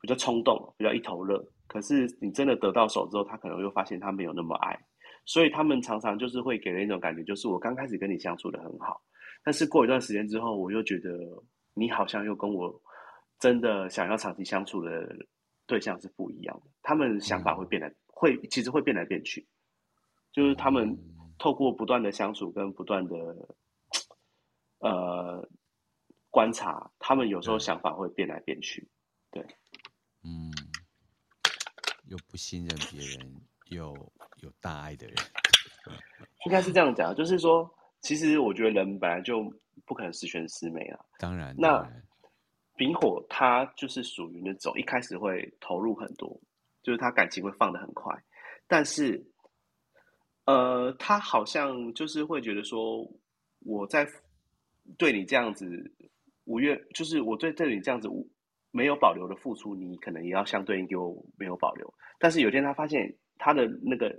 [0.00, 1.40] 比较冲动，比较一头热。
[1.68, 4.76] 可是你真的得到手之后，他可能又发现他没有那么爱，
[5.24, 9.00] 所以他们常常就是会给人一种感觉，就是我刚开始跟你相处的很好，
[9.44, 11.08] 但是过一段时间之后，我又觉得
[11.72, 12.82] 你好像又跟我
[13.44, 14.90] 真的想要长期相处的
[15.66, 16.70] 对象是不一样的。
[16.80, 19.46] 他们想法会变来，会其实会变来变去，
[20.32, 20.98] 就是他们
[21.36, 23.14] 透过不断的相处跟不断的
[24.78, 25.46] 呃。
[26.30, 28.88] 观察他们有时候想法会变来变去，
[29.30, 29.40] 对，
[30.24, 30.52] 嗯，
[32.08, 33.94] 又不信任别人，又
[34.42, 35.14] 有大爱的人，
[36.44, 39.44] 应该是这样讲，就是说，其实我觉得人本来就
[39.86, 40.98] 不可能十全十美啊。
[41.20, 41.88] 当然，那
[42.76, 46.40] 丙火他就是属于那种一开始会投入很多，
[46.82, 48.14] 就是他感情会放得很快，
[48.66, 49.24] 但是，
[50.44, 53.08] 呃，他好像就是会觉得说，
[53.60, 54.06] 我在
[54.96, 55.92] 对你这样子。
[56.46, 58.30] 五月就是我对对你这样子无
[58.70, 61.90] 没有保留的付出，你可能也要相对应给我没有保留。
[62.18, 64.14] 但是有天他发现他的那个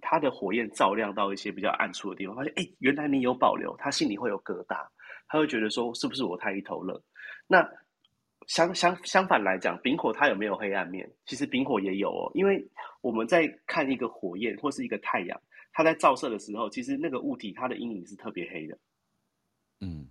[0.00, 4.76] 他的火焰照亮到一些比较暗处的地方，发现哎，原来你有保留，他心里会有疙瘩，
[5.28, 7.00] 他会觉得说是不是我太一头热？
[7.46, 7.64] 那
[8.52, 11.10] 相相相反来讲，丙火它有没有黑暗面？
[11.24, 12.62] 其实丙火也有哦，因为
[13.00, 15.40] 我们在看一个火焰或是一个太阳，
[15.72, 18.76] 它在照射的时候，其实那个物体它的阴影是特别黑的，
[19.80, 20.06] 嗯。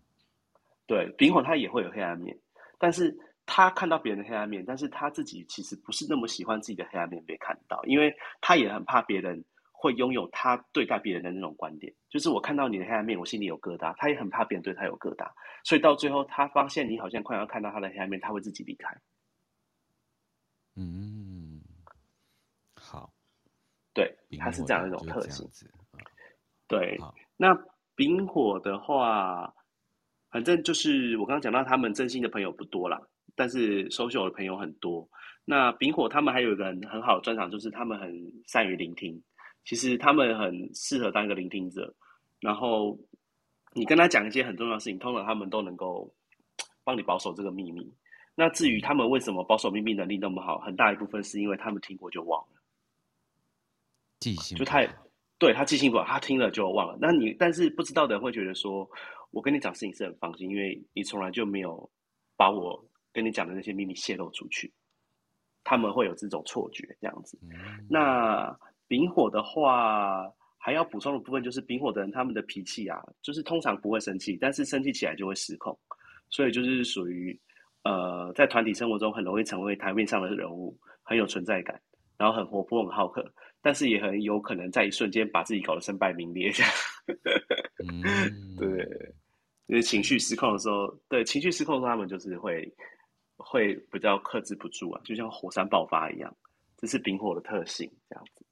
[0.88, 2.36] 对，丙火它也会有黑暗面，
[2.80, 9.45] 但是他看到别人的黑暗面，但是他自己其实不是那么喜欢自己的黑暗面被看到，因为他也很怕别人
[9.81, 15.27] 会拥有他对待别人的那种观点，就是我看到你的黑暗面，我心里有疙瘩，他也很怕别人对他有疙瘩，
[15.63, 18.95] 所以到最后他发现你好像快要看到他的黑暗面，他会自己离开。
[20.75, 21.59] 嗯，
[22.75, 23.11] 好，
[23.93, 25.49] 对，他是这样一种特性。
[26.67, 26.99] 对，
[27.35, 27.57] 那
[27.95, 29.51] 丙火的话。
[30.31, 32.97] 反正就是我刚刚讲到，他们真心的朋友不多啦，
[33.35, 35.05] 但是 social 的朋友很多。
[35.43, 38.09] 那丙火他们还有一个很很好的专长，就是他们很
[38.47, 39.21] 善于聆听。
[39.65, 41.93] 其实他们很适合当一个聆听者。
[42.39, 42.97] 然后
[43.74, 46.12] 你跟他讲一些很重要的事情，通常他们都能够
[46.84, 47.93] 帮你保守这个秘密。
[48.36, 52.62] 那至于他们为什么保守秘密能力那么好，很大一部分是因为他们听过就忘了，
[54.19, 54.88] 记性就太
[55.38, 56.97] 对他记性不好，他听了就忘了。
[57.00, 58.89] 那你但是不知道的人会觉得说。
[59.34, 61.89] 我跟你讲事情是很放心，因为你从来就没有
[62.36, 64.69] 把我跟你讲的那些秘密泄露出去，
[65.63, 67.39] 他们会有这种错觉，这样子。
[67.43, 67.50] 嗯、
[67.89, 68.54] 那
[68.91, 75.80] 丙火的话，还要补充的部分就是丙火的人，他们的脾气啊，就是通常不会生气，但是生气起来就会失控，
[76.30, 77.39] 所以就是属于
[77.84, 81.82] 呃，在团体生活中很容易成为台面上的人物，很有存在感，
[82.17, 83.25] 然后很活泼、很好客，
[83.62, 86.71] 但是也很有可能在一瞬间把自己搞得身败名裂这样。
[87.88, 89.15] 嗯、 对。
[89.67, 92.69] 因为情绪失控的时候，对情绪失控的时候，他们就是会
[93.38, 96.36] 会比较克制不住啊，就像火山爆发一样，
[96.75, 98.45] 这是丙火的特性，这样子。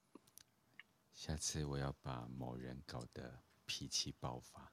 [1.19, 4.71] 下次我要把某人搞得脾气爆发。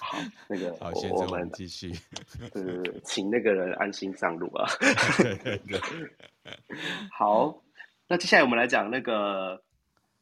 [0.00, 0.16] 好，
[0.48, 1.92] 那个好，现在我们继续。
[2.50, 4.66] 对对对，请那个人安心上路啊。
[7.12, 7.62] 好，
[8.06, 9.62] 那接下来我们来讲那个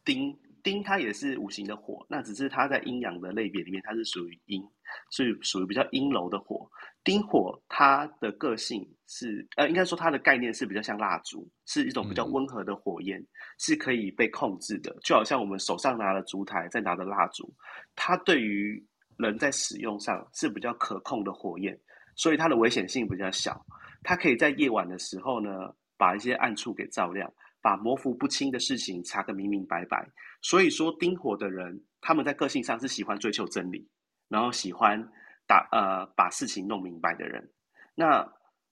[0.04, 0.36] 丁。
[0.64, 4.68] 丁它也是五行的火，那只是它在阴阳的类别里面，它是属于阴，
[5.10, 6.68] 所以属于比较阴柔的火。
[7.06, 13.26] 丁火它的个性是，呃，应该说它的概念是比较像蜡烛，是一种比较温和的火焰，嗯、
[13.58, 17.48] 是可以被控制的，就好像我们手上拿了烛台，再拿着蜡烛，
[17.94, 18.84] 它对于
[19.16, 21.78] 人在使用上是比较可控的火焰，
[22.16, 23.64] 所以它的危险性比较小。
[24.02, 27.32] 它可以在夜晚的时候呢，把一些暗处给照亮。
[27.62, 30.08] 把模糊不清的事情查个明明白白，
[30.40, 33.84] 所以说丁火的人，他们在个性上是喜欢追求真理，
[34.28, 34.96] 然后喜欢
[35.46, 37.50] 打呃把事情弄明白的人。
[37.94, 38.26] 那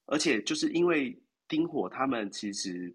[0.06, 2.94] 而且就是因为丁火他们其实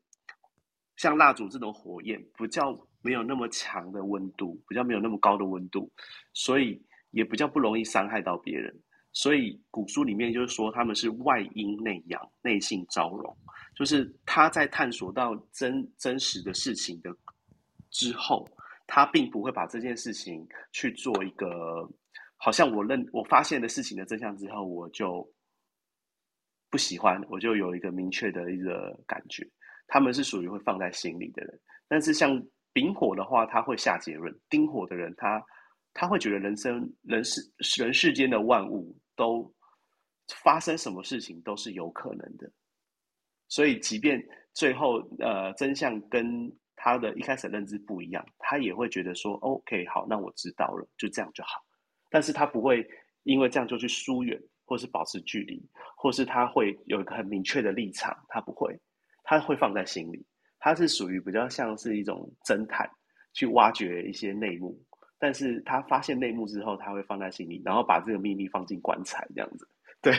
[0.95, 5.91] 像蜡烛这种火焰，比较没有那么强的温度，比较没有那么高的温度，
[6.33, 8.77] 所以也比较不容易伤害到别人。
[9.11, 13.35] 所以古书里面就是说他们是外阴内阳，内性招容，
[13.75, 17.09] 就是他在探索到真真实的事情的
[17.89, 18.47] 之后，
[18.85, 21.89] 他并不会把这件事情去做一个，
[22.39, 25.31] 好像我认我发现的事情的真相之后，我就。
[26.71, 29.43] 不喜欢，我就有一个明确的一个感觉。
[29.87, 32.39] 他们是属于会放在心里的人，但是像
[32.71, 35.43] 丙火的话，他会下结论；丁火的人，他
[35.95, 37.41] 他会觉得人生、人世、
[37.81, 39.51] 人世间的万物都
[40.43, 42.47] 发生什么事情都是有可能的。
[43.47, 44.23] 所以，即便
[44.53, 51.65] 最后呃真相跟他的一开始认知不一样，他也会觉得说：“OK，好，那我知道了，就这样就好。”
[52.09, 52.87] 但是他不会
[53.23, 54.41] 因为这样就去疏远。
[54.69, 55.59] 或是保持距离，
[55.97, 58.79] 或是他会有一个很明确的立场，他不会，
[59.23, 60.23] 他会放在心里。
[60.59, 62.87] 他是属于比较像是一种侦探，
[63.33, 64.79] 去挖掘一些内幕。
[65.17, 69.67] 但是他发现内幕之后，他会放在心里，然后把这个秘密放进棺材，这样子。
[70.03, 70.13] 对，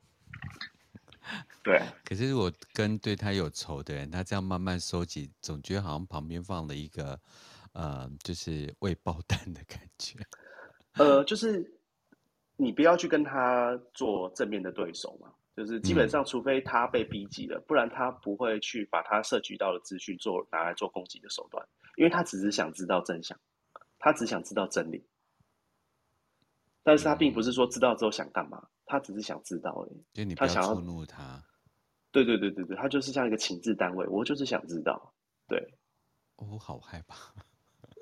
[1.62, 1.78] 对。
[2.06, 7.20] 可是如果跟对他有仇的人，他这样慢慢收集，总觉得好像旁边放了一个，
[7.74, 10.18] 呃，就是未爆弹的感觉。
[10.98, 11.72] 呃，就是。
[12.58, 21.62] 你不要去跟他做正面的对手嘛，就是基本上，除非他被逼急了，嗯，不然他不会去把他摄取到的资讯做拿来做攻击的手段，
[21.96, 23.38] 因为他只是想知道真相，
[23.98, 25.04] 他只想知道真理，
[26.82, 30.02] 但是他并不是说知道之后想干嘛，他只是想知道而已。
[30.14, 31.44] 就你不要触怒他，他
[32.10, 35.12] 对对对对对，他就是像一个情治单位，我就是想知道，
[35.46, 35.74] 对，
[36.36, 37.34] 我、哦、好害怕。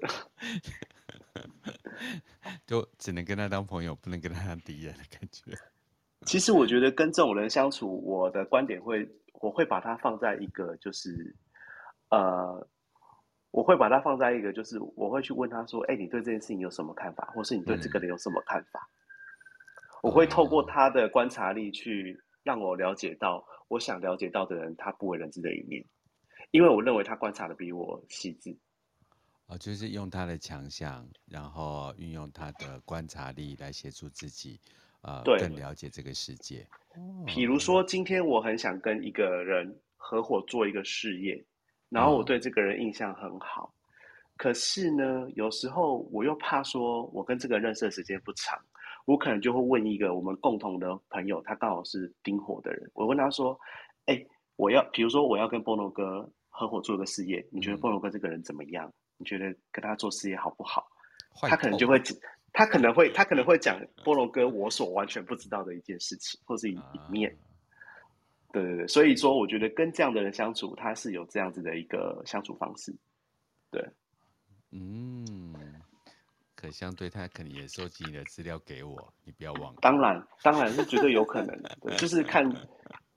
[2.67, 5.53] 就只能跟他当朋友，不能跟他当敌人的感觉。
[6.27, 11.37] 其实我觉得跟这种人相处，我的观点会，我会把他放在一个，就是，
[12.09, 12.67] 呃，
[13.51, 17.31] 我会把他放在一个，就是我会去问他说：“哎，你对这件事情有什么看法？
[17.35, 18.81] 或是你对这个人有什么看法？”
[20.03, 25.85] 嗯、我会透过他的观察力去让我了解到我想了解到的人他不为人知的一面，
[26.53, 28.57] 因为我认为他观察的比我细致。
[29.47, 34.59] 哦，就是用他的强项，然后运用他的观察力来协助自己，
[35.03, 36.67] 呃，更了解这个世界。
[37.27, 41.45] 比如说，今天我很想跟一个人合伙做一个事业，
[41.91, 43.93] 然后我对这个人印象很好，嗯，
[44.39, 48.59] 可是呢，有时候我又怕说，我跟这个人认识的时间不长，
[49.05, 53.59] 我可能就会问一个我们共同的朋友，他刚好是丁火的人，我问他说
[54.07, 54.25] ：“哎，
[54.57, 58.91] 我要，比如说我要跟波诺哥合伙做一个事业，你觉得波诺哥这个人怎么样？”
[59.25, 60.87] 觉得跟他做事业好不好？
[61.49, 62.01] 他可能就会，
[62.55, 67.29] 他可能会，他可能会讲波龙哥我所完全不知道的一件事情，或是一一面。
[67.29, 67.35] Uh...
[68.53, 72.95] 对对对，所以说我觉得跟这样的人相处，他是有这样子的一个相处方式。
[73.73, 73.85] 对，
[74.71, 75.53] 嗯，
[76.55, 79.79] 可相对他可能也收集你的资料给我，你不要忘了。
[79.83, 82.49] 当然，当然是绝对有可能的，就是看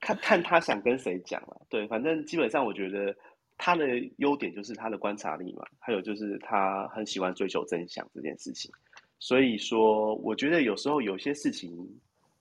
[0.00, 1.62] 看看他想跟谁讲了。
[1.68, 3.14] 对，反正基本上我觉得。
[3.58, 3.84] 他的
[4.16, 8.72] 优点就是他的观察力嘛，还有就是他很喜欢追求真相这件事情。
[9.18, 12.00] 所以说，我觉得有时候有些事情，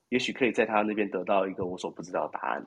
[0.10, 2.66] 也许可以在他那边得到一个我所不知道的答案。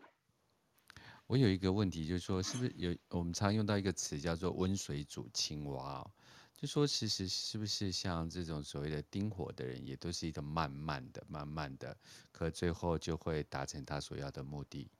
[1.27, 6.01] 我有一个问题，就是说，是不是有我们常用到一个词叫做“温水煮青蛙”？
[6.05, 6.11] 哦
[6.61, 11.97] 就说其实是不是像这种所谓的丁火的人，也都是一个慢慢的、慢慢的，
[12.33, 14.91] 可最后就会达成他所要的目的。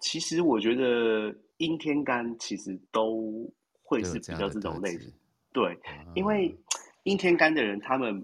[0.00, 3.50] 其实我觉得阴天干其实都
[3.82, 5.12] 会是比较这种类型，
[5.52, 5.76] 对，
[6.14, 6.56] 因为
[7.02, 8.22] 阴天干的人他们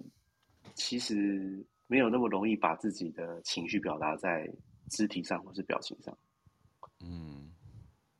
[0.75, 4.49] 其实没有那么容易把自己的情绪表达在
[4.91, 6.17] 肢体上或是表情上，
[7.01, 7.51] 嗯，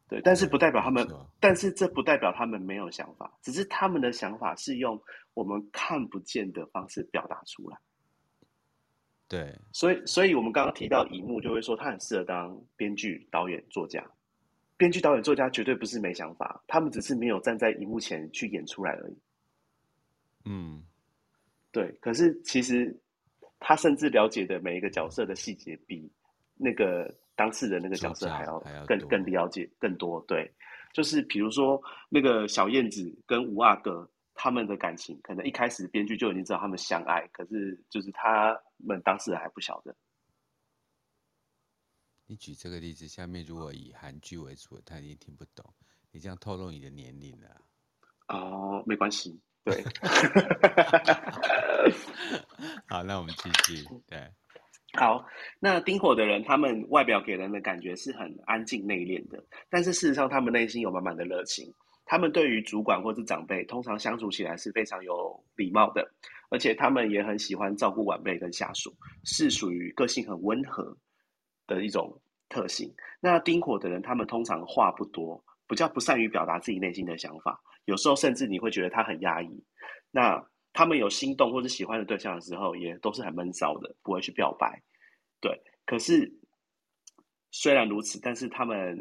[0.09, 1.07] 对，但是不代表他们，
[1.39, 5.01] 但是这不代表他们没有想法，只是他们的想法是用
[5.35, 7.79] 我们看不见的方式表达出来。
[9.27, 14.05] 对，所以，所以我们刚刚提到乙木，就会说他很适合当编剧、导演、作家。
[14.77, 19.17] 编剧、导演、作家绝对不是没想法，他们只是没有站在荧幕前去演出来而已。
[20.45, 20.85] 嗯，
[21.73, 21.91] 对。
[22.01, 22.95] 可是其实
[23.59, 26.09] 他甚至了解的每一个角色的细节，比
[26.57, 30.23] 那个当事人那个角色还要更更了解更多。
[30.29, 30.49] 对，
[30.93, 34.09] 就是比如说那个小燕子跟五阿哥。
[34.35, 39.95] 他们的感情可能一开始编剧就已经知道他们相爱，可是就是他们当事人还不晓得。
[42.27, 45.65] 你举这个例子，下面如果以韩剧为主，他一定听不懂。
[46.11, 47.49] 你这样透露你的年龄了。
[48.29, 49.85] 哦，没关系，对。
[52.89, 53.85] 好，那我们继续。
[54.07, 54.31] 对，
[54.99, 55.27] 好，
[55.61, 61.75] 那丁火的人，他们外表给人的感觉是很安静内敛的，但是事实上，他们内心有满满的热情。
[62.07, 66.07] 他们对于主管或是长辈，通常相处起来是非常有礼貌的，
[66.51, 68.95] 而且他们也很喜欢照顾晚辈跟下属，
[69.25, 70.95] 是属于个性很温和
[71.67, 72.95] 的一种特性。
[73.21, 79.65] 那丁火的人，他们通常话不多，比较不善于表达自己内心的想法，有时候甚至你会觉得他很压抑。
[80.11, 84.83] 那他们有心动或者喜欢的对象的时候，也都是很闷骚的，不会去表白。
[85.41, 86.31] 对，可是
[87.51, 88.95] 虽然如此，但是他们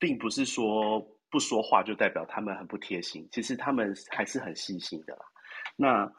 [0.00, 1.14] 并不是说。
[1.30, 5.24] 不说话就代表他们很不贴心，其实他们还是很细心的啦。
[5.76, 6.12] 那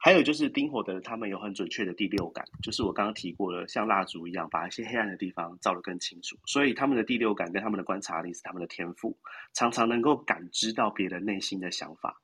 [0.00, 6.36] 还有就是丁火的人，他们有很准确的第六感，就是我刚刚提过的，像蜡烛一样，把一些黑暗的地方照得更清楚。
[6.46, 9.18] 所以他们的第六感跟他们的观察力是他们的天赋，
[9.54, 12.22] 常常能够感知到别人内心的想法。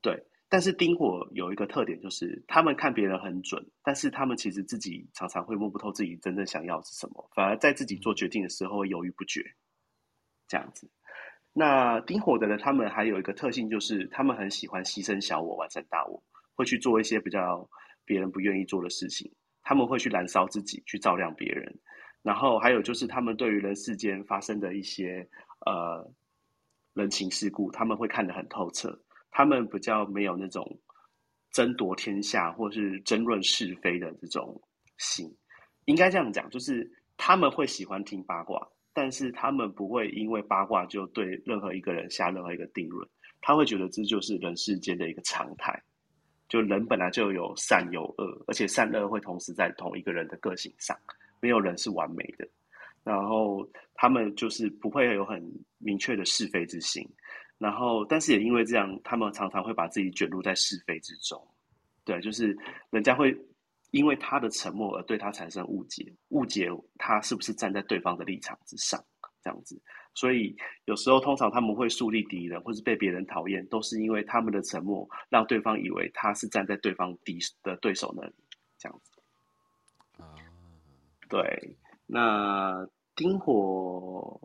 [0.00, 9.42] 对，但是丁火有一个特点，就是他们看别人很准，但是他们其实自己常常会摸不透自己真正想要是什么，反而在自己做决定的时候犹豫不决，
[10.46, 10.88] 这样子。
[11.58, 16.22] 那丁火的人，他们还有一个特性，就是他们很喜欢牺牲小我，完成大我，
[16.54, 17.66] 会去做一些比较
[18.04, 19.32] 别人不愿意做的事情。
[19.62, 21.74] 他们会去燃烧自己，去照亮别人。
[22.20, 25.26] 然后还有就是，他们对于人世间发生的一些
[25.64, 26.06] 呃
[26.92, 28.94] 人情世故，他们会看得很透彻。
[29.30, 30.78] 他们比较没有那种
[31.52, 34.60] 争夺天下或是争论是非的这种
[34.98, 35.34] 心。
[35.86, 36.86] 应该这样讲，就是
[37.16, 38.68] 他们会喜欢听八卦。
[38.96, 43.06] 但是他们不会因为八卦就对任何一个人下任何一个定论，
[43.42, 45.78] 他会觉得这就是人世间的一个常态，
[46.48, 50.96] 就人本来就有善有恶，而且善恶会同时在同一个人的个性上，
[51.40, 52.48] 没有人是完美的。
[53.04, 57.06] 然后他们就是不会有很明确的是非之心，
[57.58, 61.38] 然后但是也因为这样，他们常常会把自己卷入在是非之中，
[62.02, 62.56] 对，就是
[62.88, 63.36] 人家会。
[63.92, 66.68] 因为他的沉默而对他产生误解，误解
[66.98, 69.02] 他是不是站在对方的立场之上，
[69.42, 69.80] 这样子。
[70.14, 70.56] 所以
[70.86, 78.34] 有时候通常他们会树立敌人，或是被别人讨厌，都是因为他们的沉默让对方以为他是站在对方敌的对手那里，
[78.78, 80.22] 这样子。
[80.22, 80.34] 啊，
[81.28, 81.76] 对。
[82.06, 84.40] 那丁火，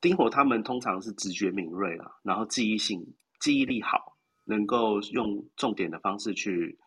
[0.00, 3.04] 丁火他们通常是直觉敏锐啊，然后记忆性、
[3.40, 6.78] 记忆力好，能够用重点的方式去。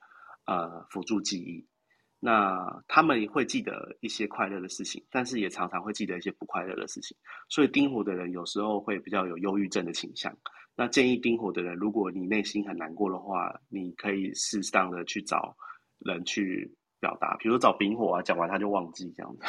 [0.48, 1.68] 呃，辅助记忆，
[2.20, 7.16] 那他们也会记得一些快乐的事情，但是也常常会记得一些不快乐的事情。
[7.50, 10.36] 所以丁火的人有时候会比较有忧郁症的倾向。
[10.74, 15.56] 那建议丁火的人，如果你内心很难过的话，你可以适当的去找
[16.00, 19.44] 人去表达，比如找丙火啊，讲完他就忘记这样子，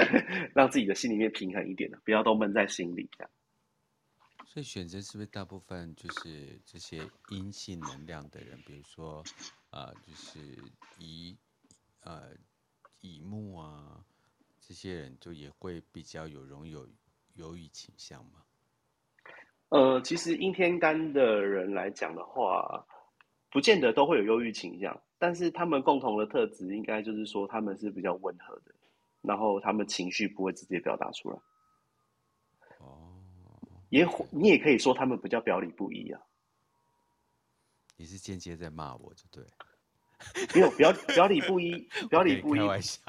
[0.54, 3.30] 让自己的心里面平衡一点的，不要都闷在心里这样。
[4.52, 7.00] 所以选择是不是大部分就是这些
[7.30, 9.24] 阴性能量的人，比如说，
[9.70, 10.38] 啊、呃，就是
[10.98, 11.34] 乙，
[12.02, 12.36] 呃，
[13.00, 14.04] 乙木啊，
[14.60, 16.86] 这些人就也会比较有容易有
[17.36, 18.42] 忧郁倾向吗？
[19.70, 22.84] 呃，其实阴天干的人来讲的话，
[23.50, 28.74] 不见得都会有忧郁倾向，但是他们共同的特质应该就是说他们是比较温和的，
[29.22, 31.38] 然后他们情绪不会直接表达出来。
[33.92, 36.20] 也，你也可以说他们比较表里不一啊。
[37.94, 39.44] 你是间接在骂我，就对。
[40.54, 41.78] 没有表表里不一，
[42.08, 42.58] 表里不一。
[42.60, 43.00] 开玩笑。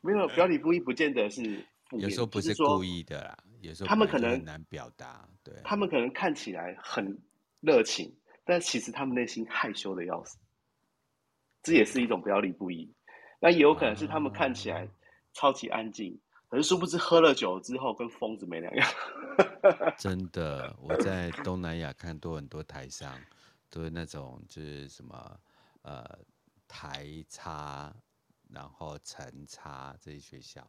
[0.00, 1.64] 没有表里不一，不见得是。
[1.92, 5.28] 有时候不是故意的啦，有时候他们可能很难表达。
[5.44, 5.54] 对。
[5.62, 7.16] 他们可能看起来很
[7.60, 8.12] 热情，
[8.44, 10.36] 但其实他们内心害羞的要死。
[11.62, 12.92] 这也是一种表里不一。
[13.38, 14.88] 那也有可能是他们看起来
[15.34, 16.18] 超级安静。
[16.52, 18.86] 可是殊不知喝了酒之后跟疯子没两样。
[19.96, 23.18] 真的，我在东南亚看多很多台商，
[23.70, 25.40] 都是那种就是什么
[25.80, 26.04] 呃
[26.68, 27.90] 台差，
[28.50, 30.60] 然后成差这些学校，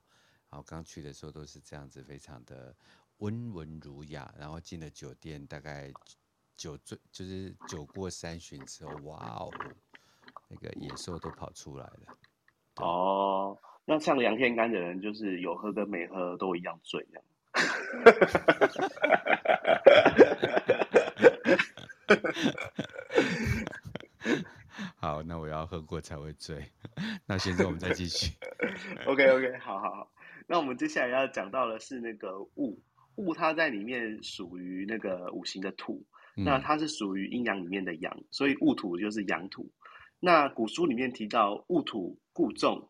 [0.49, 2.73] 然后刚去的时候都是这样子，非常的
[3.17, 5.91] 温文儒雅，然后进了酒店，大概
[6.55, 9.51] 酒醉就是酒过三巡之后，哇哦，
[10.47, 12.17] 那个野兽都跑出来了。
[12.77, 13.59] 哦。
[13.85, 17.25] 那像杨天干的人，就是有喝跟没喝都一样醉，这样。
[24.95, 26.63] 好，那我要喝过才会醉。
[27.25, 28.31] 那现在我们再继续。
[29.05, 30.09] OK OK，好好好。
[30.47, 32.79] 那我们接下来要讲到的是那个戊，
[33.15, 36.05] 戊它在里面属于那个五行的土，
[36.37, 39.69] 嗯、那它是属于阴阳里面的阳，所以戊土就是阳土。
[40.21, 42.87] 那古书里面提到戊土固重。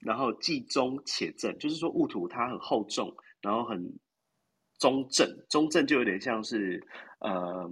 [0.00, 3.80] 然后既中且正，就是说戊土它很厚重，然后很
[4.78, 6.84] 中正，中正就有点像是
[7.20, 7.70] 呃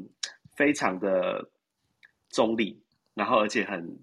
[0.56, 1.50] 非常的
[2.30, 2.82] 中立，
[3.14, 3.98] 然后而且很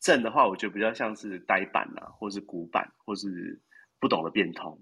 [0.00, 3.60] 正的话，我觉得比较像是呆板啊，或是古板，或是
[4.00, 4.78] 不懂得变通。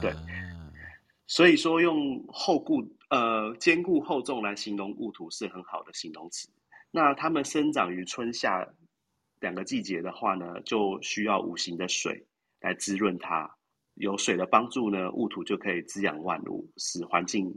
[0.00, 0.72] 对，啊、
[1.26, 6.50] 所以说用厚固呃坚固厚重来形容戊土是很好的形容词。
[6.90, 8.66] 那它们生长于春夏
[9.40, 12.26] 两个季节的话呢，就需要五行的水
[12.60, 13.48] 来滋润它。
[13.94, 17.52] 有水的帮助呢，戊土就可以滋养万物，使环境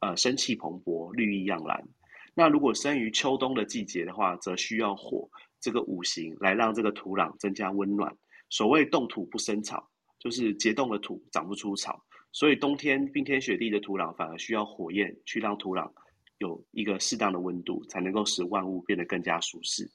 [0.00, 1.86] 呃生气蓬勃、绿意盎然。
[2.34, 5.28] 那如果生于秋冬的季节的话，则需要火
[5.60, 8.16] 这个五行来让这个土壤增加温暖。
[8.48, 9.86] 所谓冻土不生草，
[10.18, 12.02] 就是结冻的土长不出草。
[12.32, 15.92] 所以冬天冰天雪地的土壤反而需要火焰去让土壤
[16.38, 19.90] 有一个适当的温度，才能够使万物变得更加舒适。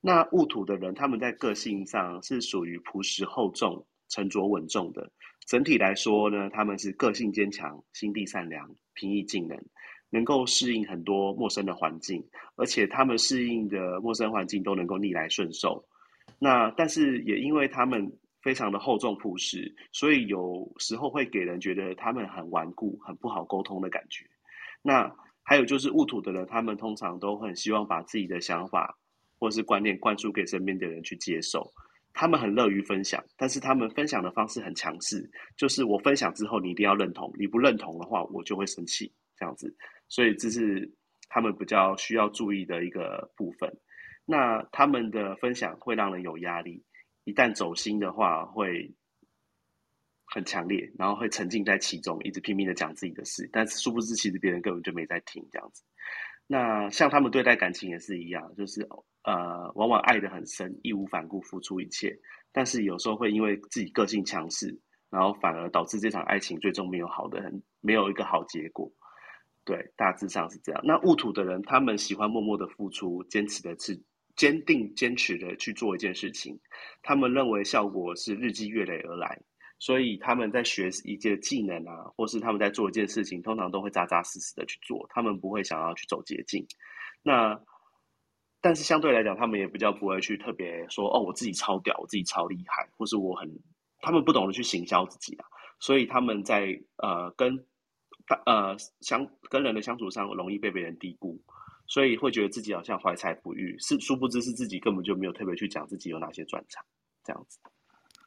[0.00, 5.10] 那戊土的人，他们在个性上是属于朴实厚重、沉着稳重的。
[5.46, 9.64] 整体来说呢，他们是个性坚强、心地善良、平易近人。
[10.10, 12.26] 能够适应很多陌生的环境，
[12.56, 15.84] 而且他们适应的陌生环境都能够逆来顺受。
[16.38, 24.24] 那但是也因为他们非常的厚重朴实，所以有时候会给人觉得他们很顽固、很不好沟通的感觉。
[24.80, 28.98] 那还有就是戊土的人，他们通常都很希望把自己的想法
[29.38, 31.72] 或是观念灌输给身边的人去接受。
[32.14, 39.72] 他们很乐于分享，但是他们分享的方式很强势，就是我分享之后你一定要认同，你不认同的话我就会生气，这样子。
[40.08, 40.90] 所以这是
[41.28, 43.72] 他们比较需要注意的一个部分。
[44.24, 46.82] 那他们的分享会让人有压力，
[47.24, 48.92] 一旦走心的话会
[50.24, 53.48] 很强烈，然后会沉浸在其中，一直拼命的讲自己的事。
[53.52, 55.84] 但是殊不知，其实别人根本就没在听这样子。
[56.50, 58.80] 那像他们对待感情也是一样，就是
[59.22, 62.18] 呃，往往爱得很深，义无反顾付出一切。
[62.50, 64.74] 但是有时候会因为自己个性强势，
[65.10, 68.90] 然后反而导致这场爱情最终没有好的很，没有一个好结果。
[69.66, 70.80] 对，大致上是这样。
[70.82, 74.02] 那戊土的人，他们喜欢默默的付出，坚持的是
[74.34, 76.58] 坚定、坚持的去做一件事情。
[77.02, 79.38] 他们认为效果是日积月累而来，
[79.78, 85.06] 所以他们在学一件技能啊，或是他们在做一件事情，通常都会扎扎实实的去做。
[85.10, 86.66] 他们不会想要去走捷径。
[87.22, 87.60] 那
[88.60, 93.50] 但是相对来讲，他们也比较不会去特别说哦，我自己超屌，我自己超厉害，或是我很……
[94.00, 95.46] 他们不懂得去行销自己啊。
[95.80, 97.64] 所以他们在呃跟。
[98.44, 101.40] 呃，相跟人的相处上容易被别人低估，
[101.86, 106.84] 所以会觉得自己好像怀才不遇，是殊不知是自己根本就没有特别去讲自己有哪些专长，
[107.24, 107.58] 这样子。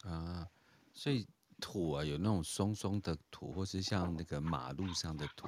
[0.04, 0.48] 啊，
[0.96, 1.28] 所以
[1.62, 5.48] 土啊，有那种松松的土，或是像那个马路上的土，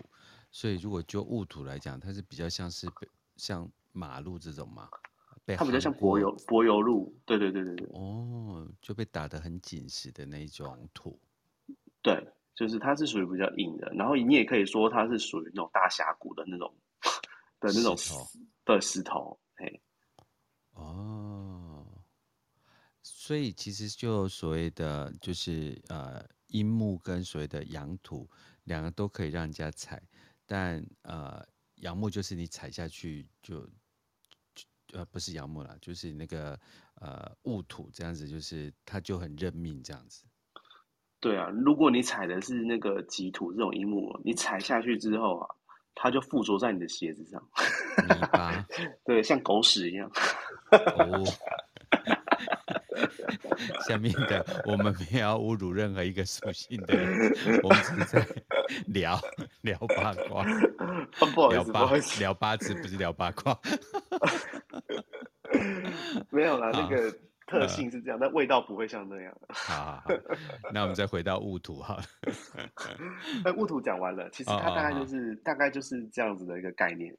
[0.51, 2.87] 所以如果就戊土来讲，它是比较像是
[3.35, 4.87] 像马路这种嘛，
[5.57, 7.87] 它比较像柏油柏油路，对对对对对。
[7.93, 11.19] 哦，就被打得很紧实的那种土，
[12.01, 12.25] 对。
[12.55, 16.71] 就是它是属于比较硬的，然后你也可以说它是属于那种大峡谷的那种
[17.59, 18.27] 的那种石头
[18.63, 19.81] 的石头，嘿，
[20.75, 21.42] 哦，
[23.25, 28.29] 所以其实就所谓的就是呃阴木跟所谓的阳土
[28.65, 30.03] 两个都可以让人家踩，
[30.45, 31.41] 但呃
[31.75, 33.65] 阳木就是你踩下去就，
[34.53, 36.59] 就呃不是阳木啦，就是那个
[36.95, 40.25] 呃戊土这样子，就是它就很认命这样子。
[41.21, 45.47] 对啊，如果你踩的是那个己土这种阴木，你踩下去之后啊，
[45.95, 47.41] 它就附着在你的鞋子上，
[48.05, 48.67] 泥巴，
[49.05, 50.11] 对，像狗屎一样。
[50.97, 51.23] 哦，
[53.87, 57.31] 下面的我们没有侮辱任何一个属性的人，
[57.63, 58.27] 我们只是在
[58.87, 59.19] 聊
[59.61, 60.43] 聊八卦，
[61.33, 63.59] 不好意思，聊八聊八字不是聊八卦，
[66.31, 67.13] 没有啦，那个。
[67.45, 69.37] 特性是这样，呃、但味道不会像那样。
[69.49, 70.03] 好，好，好，
[70.73, 71.99] 那我们再回到戊土哈。
[73.43, 77.15] 那戊土讲完了，其实它大概就是、哦哦、大概就是这样子的一个概念。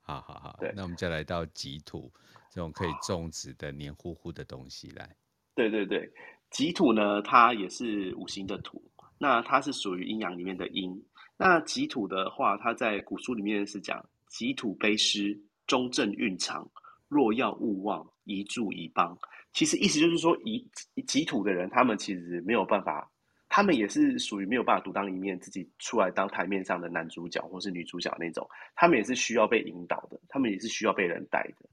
[0.00, 2.10] 好好好，那我们再来到己土，
[2.58, 5.08] 这种可以种植的黏糊糊的东西来。
[5.54, 6.10] 对对对，
[6.50, 8.82] 己土呢，它也是五行的土，
[9.16, 10.90] 那它是属于阴阳里面的阴。
[11.36, 16.68] 那己土的话，它在古书里面是讲己土卑湿，中正蕴藏，
[17.06, 19.16] 若要勿忘，宜助宜帮。
[19.52, 20.68] 其实意思就是说，己
[21.06, 23.08] 己土的人，他们其实没有办法，
[23.48, 28.44] 他们也是属于没有办法独当一面，自己出来当台面上的男主角或是女主角那种。
[28.74, 31.68] 他们也是需要被引导的，他们也是需要被人带的。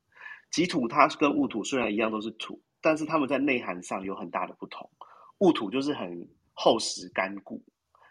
[0.56, 4.90] 己土它跟戊土虽然一样都是土，但是他们在内涵上有很大的不同。
[5.40, 7.62] 戊土就是很厚实干固，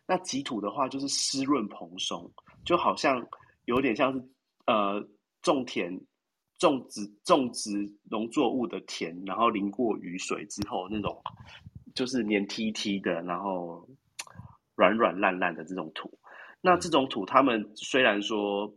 [0.06, 2.30] 那己土的话就是湿润蓬松，
[2.64, 3.26] 就好像
[3.64, 4.22] 有点像是
[4.66, 5.02] 呃
[5.42, 5.98] 种田。
[6.60, 7.70] 种植种植
[8.08, 11.20] 农作物的田，然后淋过雨水之后，那种
[11.96, 13.86] 就是黏 T T 的，然后
[14.76, 16.16] 软软烂烂的这种土。
[16.60, 18.72] 那这种土，他们虽然说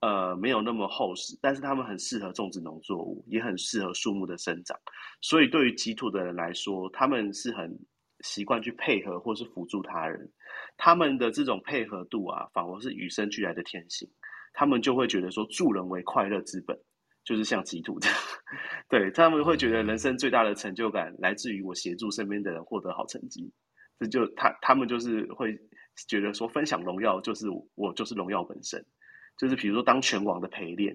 [0.00, 4.78] 呃没有那么厚实，但是他们很适合种植农作物，也很适合树木的生长。
[5.20, 7.76] 所以对于吉土的人来说，他们是很
[8.20, 10.30] 习惯去配合或是辅助他人。
[10.76, 14.08] 他们的这种配合度啊，仿佛是与生俱来的天性。
[14.54, 16.76] 他们就会觉得说，助人为快乐之本，
[17.24, 18.18] 就是像吉土这样。
[18.88, 23.52] 对，他们会觉得人生最大的成就感来自于我协助身边的人获得好成绩。
[23.98, 25.56] 这就他他们就是会
[26.08, 28.84] 觉得说，分享荣耀就是我就是荣耀本身。
[29.38, 30.94] 就是比如说当拳王的陪练，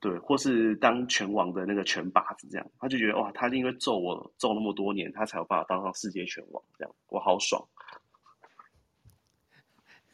[0.00, 7.66] 对，或是当拳王的那个拳把子这样，他就觉得哇，他因为揍我揍那么多年，他才有办法当上世界拳王这样，我好爽。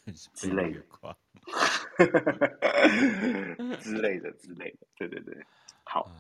[0.34, 0.82] 之类的，
[3.78, 5.32] 之类的，之类的，对对对，
[5.84, 6.10] 好。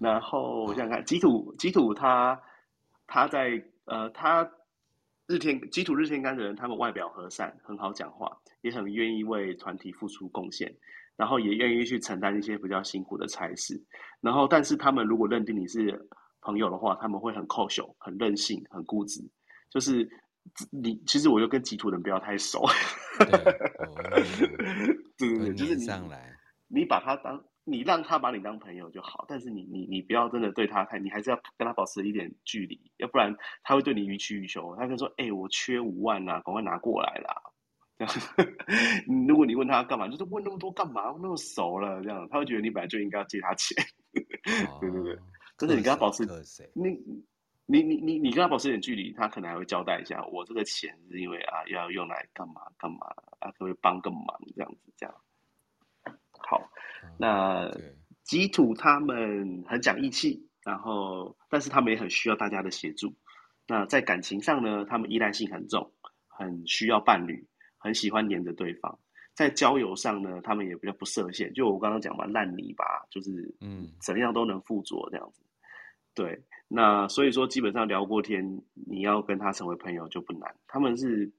[0.00, 2.42] 然后我想想看，吉土，吉土他
[3.06, 4.50] 他在呃，他
[5.28, 10.74] 日天己土日天干的人，他们外表和善，很好讲话，也很愿意为团体付出贡献，
[11.16, 13.80] 然后也愿意去承担一些比较辛苦的差事。
[14.20, 16.08] 然后，但是他们如果认定你是
[16.40, 19.20] 朋友的话，他们会很抠手，很任性，很固执，
[19.70, 20.10] 就是。
[20.70, 22.62] 你其实我就跟吉土人不要太熟，
[23.16, 23.26] 对，
[25.16, 26.36] 对对对，就是你上来，
[26.68, 37.34] 你把他当，你让他把你当朋友就好，但是你你你不要真的对他太，你还是要跟他保持一点距离，要不然他会对你予取予求，他就说，哎、欸，我缺五万啊，赶快拿过来啦，
[37.98, 38.14] 这样，
[39.28, 43.76] 如果你问他干嘛，就是问那么多干嘛，那么熟了，这样，他会觉得你本来就应该要借他钱，
[44.68, 45.18] 哦、对 对对，
[45.58, 46.24] 真的你跟他保持，
[46.74, 47.24] 你。
[47.66, 53.06] 你你你你跟他保持点距离，他可能还会交代一下，我这个钱是因为啊要用来干嘛干嘛
[53.38, 55.14] 啊，可不可以帮个忙这样子这样。
[56.46, 56.70] 好，
[57.18, 57.70] 那
[58.22, 63.14] 吉土他们很讲义气，然后但是他们也很需要大家的协助。
[63.66, 65.90] 那在感情上呢，他们依赖性很重，
[66.28, 67.48] 很需要伴侣，
[67.84, 68.98] 很喜欢黏着对方。
[69.34, 75.42] 在交友上呢，他们也比较不设限，就我刚刚讲嘛，烂泥巴就是嗯，怎样都能附着这样子，
[76.14, 76.42] 对。
[76.66, 80.56] 那所以说，基本上聊过天，你要跟他成为朋友就不难。
[80.66, 81.30] 他们是，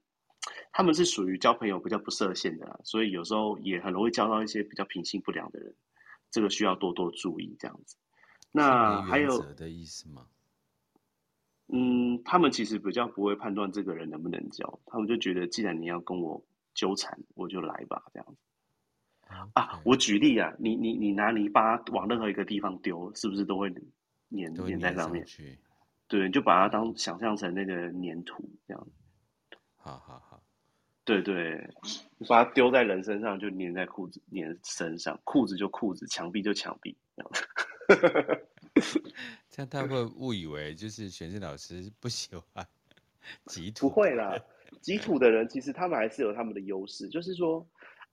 [0.72, 5.74] 他们是属于交朋友比较不设限的，所以有时候也很容易交到一些比较品性不良的人，
[6.30, 7.96] 这个需要多多注意这样子。
[8.52, 10.26] 那还有的意思吗？
[11.68, 16.44] 嗯，他们其实比较不会判断这个人能不能交，他们就觉得既然你要跟我
[16.74, 18.36] 纠缠，我就来吧这样子。
[19.54, 23.72] 啊，我举例啊，你你你拿泥巴往任何一个地方丢，是不是都会？
[24.30, 25.24] 粘粘在上面，
[26.08, 28.88] 对，你就把它当想象成那个粘土这样。
[29.76, 30.42] 好好好，
[31.04, 31.72] 对对，
[32.18, 37.30] 你把它丢在人身上就粘在裤子粘身上，裤子就裤子，墙壁就墙壁这样。
[39.56, 42.66] 这样他会误以为就是玄振老师不喜欢
[43.46, 43.88] 己土。
[43.88, 44.38] 不会啦，
[44.82, 47.66] 己土的人其实他们还是有他们的优势，就是说，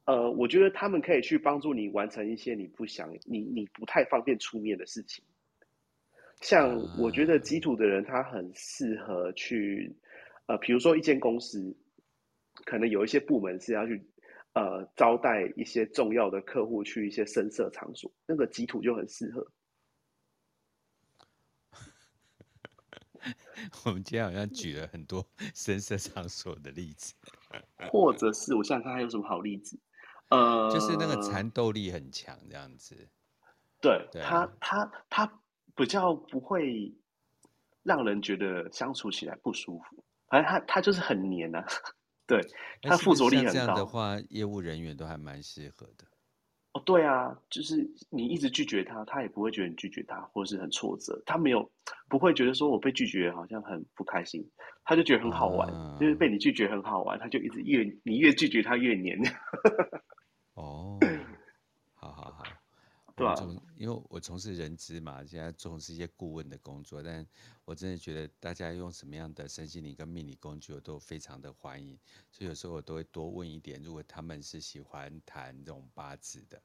[0.05, 5.21] 呃，我觉得他们可以去帮助你完成一些你不想、你你不太方便出面的事情。
[6.39, 9.93] 像我觉得己土的人，他很适合去，
[10.45, 11.75] 呃，比如说一间公司，
[12.63, 14.01] 可能有一些部门是要去，
[14.53, 19.45] 呃，招待一些重要的客户去一些深色场所，那个己土就很适合。
[23.85, 27.13] 我们今天好像举了很多 深色场所的例子，
[27.91, 29.79] 或者是我想想看还有什么好例子，
[30.29, 32.95] 呃，就是那个缠斗力很强这样子。
[33.81, 35.39] 对，对他，他，他。
[35.75, 36.93] 比较不会
[37.81, 41.65] 让人觉得相处起来不舒服，反正他他就是很黏啊，
[42.27, 42.39] 对，
[42.79, 43.51] 他附着力很高。
[43.51, 46.05] 这样的话，业务人员都还蛮适合的。
[46.83, 51.69] 哦，对啊，就是你一直拒绝他，他也不会觉得你拒绝他，或是很挫折，他没有
[52.09, 54.45] 不会觉得说我被拒绝好像很不开心，
[54.83, 59.17] 他就觉得很好玩，啊、就是被你拒绝很好玩，他就一直越你越拒绝他越黏。
[60.55, 60.99] 哦。
[63.15, 63.35] 对啊，
[63.75, 67.23] 因为我从事人资嘛，现在从事一些顾问的工作，但
[67.63, 71.95] 我真的觉得大家用什么样的身心灵跟命理工具，我都非常的欢迎。
[72.31, 76.59] 所以有时候我都会多问一点，如果他们是喜欢谈这种八字的，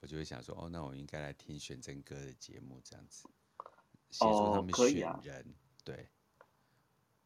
[0.00, 3.26] 我就会想说，哦，那我应该来听玄真哥的节目，这样子
[4.10, 5.08] 协助他们选人。
[5.08, 5.24] 哦啊、
[5.84, 6.08] 对，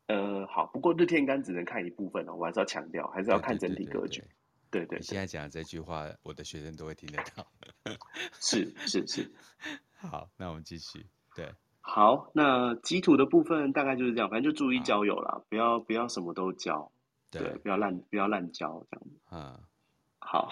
[0.07, 4.22] 呃，好，不过日天干只能看一部分哦，我还是要强调，还是要看整体格局。
[4.71, 7.47] 对对你现在讲的这句话，我的学生都会听得到。
[8.41, 9.33] 是是是，
[9.97, 11.07] 好，那我们继续。
[11.35, 16.93] 对，好，那基础的部分大概就是这样，反正就注意交友啦，不要不要什么都交，
[17.31, 19.21] 对，对不要烂不要烂交这样子。
[19.31, 19.61] 嗯，
[20.19, 20.51] 好，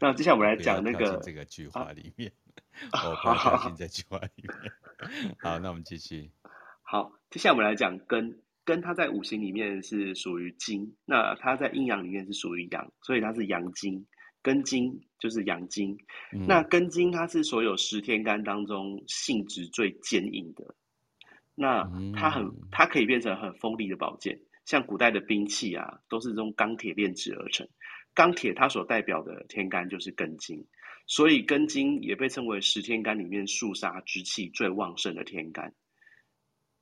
[0.00, 2.32] 那接下来我们来讲那个这个句话里面，
[2.90, 4.72] 啊、我不要跳进这句话里面。
[5.40, 6.30] 好，那我们继续。
[6.82, 8.40] 好，接下来我们来讲跟。
[8.66, 14.04] 跟它在五行里面是属于金，那它在阴阳里面是属于阳，所以它是阳金
[14.42, 15.96] 根金就是阳金。
[16.32, 20.74] 嗯、那根金它是所有十天干当中性质最坚硬的。
[21.54, 27.66] 那它很，它可以变成很锋利的宝剑，像古代的兵器啊，都是用钢铁炼制而成。
[28.14, 30.66] 钢铁它所代表的天干就是根金，
[31.06, 35.72] 所以根金也被称为十天干里面肃杀之气最旺盛的天干。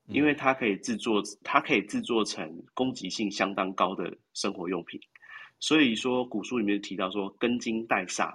[0.06, 5.00] 因为它可以制作，它可以制作成攻击性相当高的生活用品，
[5.60, 8.34] 所以说古书里面提到说，根茎带煞，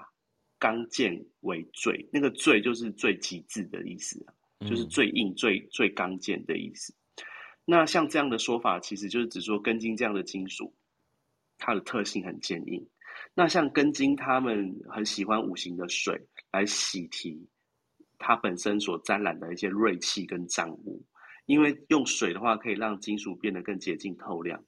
[0.58, 4.26] 刚健为最，那个最就是最极致的意思，
[4.68, 6.94] 就是最硬、最最刚健的意思。
[7.66, 10.74] 那像这样的说法，其实就是指说根茎这样的金属，
[11.60, 12.90] 它的特性很坚硬。
[13.36, 16.20] 那像根茎，他们很喜欢五行的水
[16.52, 17.38] 来洗涤
[18.18, 21.06] 它本身所沾染的一些锐气跟脏污。
[21.50, 24.64] 因为用水的话，可以让金属变得更洁净透亮，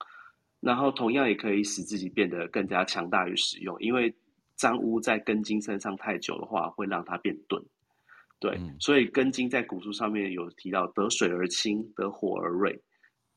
[0.59, 3.77] 然后同样也可以使自己变得更加强大与使用。
[3.79, 4.11] 因为
[4.55, 7.63] 脏污在根金身上太久的话，会让它变钝。
[8.39, 12.75] 对，嗯、所以根金在古书上面有提到得水而清，得火而锐。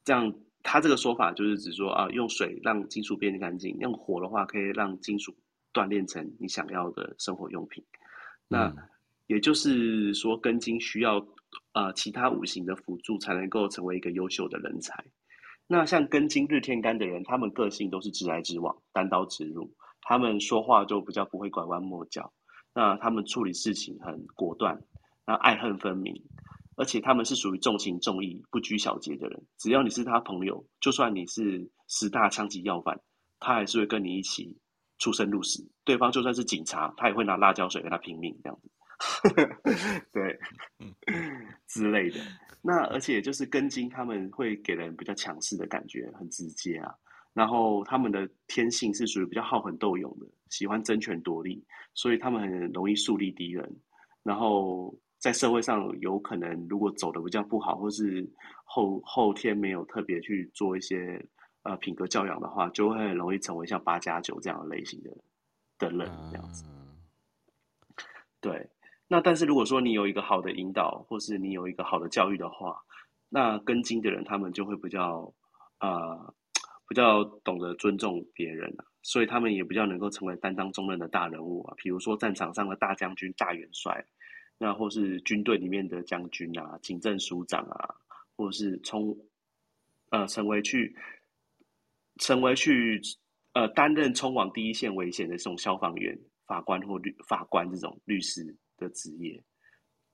[0.05, 5.36] 这样，他这个说法就是指说啊，用水让金属变得干净，用火的话可以让金属
[5.74, 7.84] 锻炼成你想要的生活用品。
[8.49, 8.76] 那、嗯、
[9.26, 11.22] 也就是说，根金需要。
[11.72, 15.05] 呃，其他五行的辅助才能够成为一个优秀的人才。
[15.66, 22.32] 那像根金日天干的人，他们个性都是直来直往、单刀直入，他们说话就比较不会拐弯抹角。
[22.74, 24.78] 那他们处理事情很果断，
[25.26, 26.14] 那爱恨分明，
[26.76, 29.42] 而且他们是属于重情重义、不拘小节的人。
[29.59, 33.00] 只要你是他朋友，就算你是十大枪击要犯，
[33.38, 34.59] 他还是会跟你一起
[34.98, 35.66] 出生入死。
[35.84, 38.68] 对方就算是警察，他也会拿辣椒水跟他拼命这样子。
[40.12, 40.38] 对，
[41.66, 42.20] 之类的。
[42.62, 46.94] 那而且就是根茎，他们会给人比较强势的感觉，很直接啊。
[47.34, 53.68] 然后他们的天性是属于比较好狠斗勇的，喜欢争权夺利，所以他们很容易树立敌人。
[54.22, 58.26] 然后在社会上有可能，如果走的比较不好，或是
[58.64, 61.22] 后后天没有特别去做一些
[61.64, 65.11] 呃品格教养的话，就会很容易成为像八加九这样的类型的
[65.78, 66.64] 的人这样子。
[68.40, 68.70] 对。
[69.07, 72.82] 那但是如果说你有一个好的引导，或是你有一个好的教育的话，
[73.28, 75.32] 那根金的人他们就会比较，
[75.80, 76.34] 呃，
[76.88, 84.05] 比较懂得尊重别人啊，所以他们也比较能够成为担当重任的大人物啊，比如说战场上的大将军、大元帅，
[84.57, 87.94] 那或是军队里面的将军啊、警政署长啊，
[88.36, 89.16] 或是冲，
[90.11, 90.96] 呃，成为去，
[92.16, 93.00] 成为去，
[93.52, 98.57] 呃，担任冲往第一线危险的这种消防员、法官或律法官这种律师。
[98.77, 99.43] 的职业，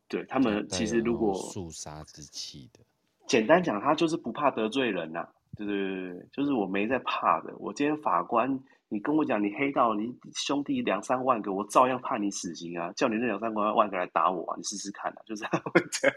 [0.08, 2.80] 对他们其实如果肃杀之气的，
[3.26, 7.56] 简单讲，他就是不怕得罪人呐、啊，对对对，就是我没在怕的。
[7.58, 8.58] 我今天法官，
[8.88, 12.92] 你跟我讲你黑道，你兄弟两三万个，我照样判你死刑啊！
[12.92, 15.22] 叫你那两三万万个来打我、啊，你试试看啊！
[15.24, 16.16] 就是这样，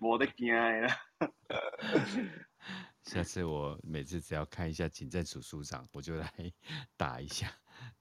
[0.00, 0.96] 我的天啊！
[3.02, 6.28] 下次我每次只要看一下警政署署长，我就来
[6.96, 7.48] 打一下。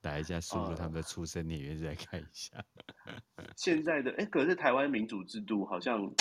[0.02, 2.64] 打一下，输入他们的出生年月再看一下。
[3.58, 6.14] 现在的哎、欸，可是台湾民主制度好像，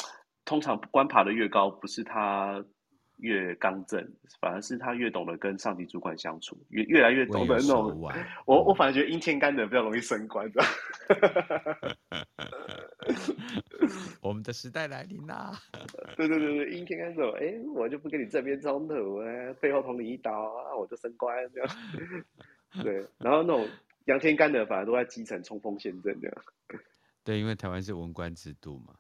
[0.45, 2.65] 通常官爬的越高，不是他
[3.19, 4.03] 越刚正，
[4.41, 8.01] 反而是他越懂得跟上级主管相处，越越来越懂得那种。
[8.47, 10.63] 我我反而觉得阴天干的比较容易升官的。
[14.21, 15.53] 我们的时代来临啦！
[16.17, 19.27] 对对对对，阴天干走，哎、欸，我就不跟你正面冲突啊，
[19.61, 21.69] 背后捅你一刀啊，我就升官这样。
[22.83, 23.69] 对，然后那种
[24.07, 26.45] 杨天干的反而都在基层冲锋陷阵这样。
[27.23, 28.95] 对，因为台湾是文官制度嘛。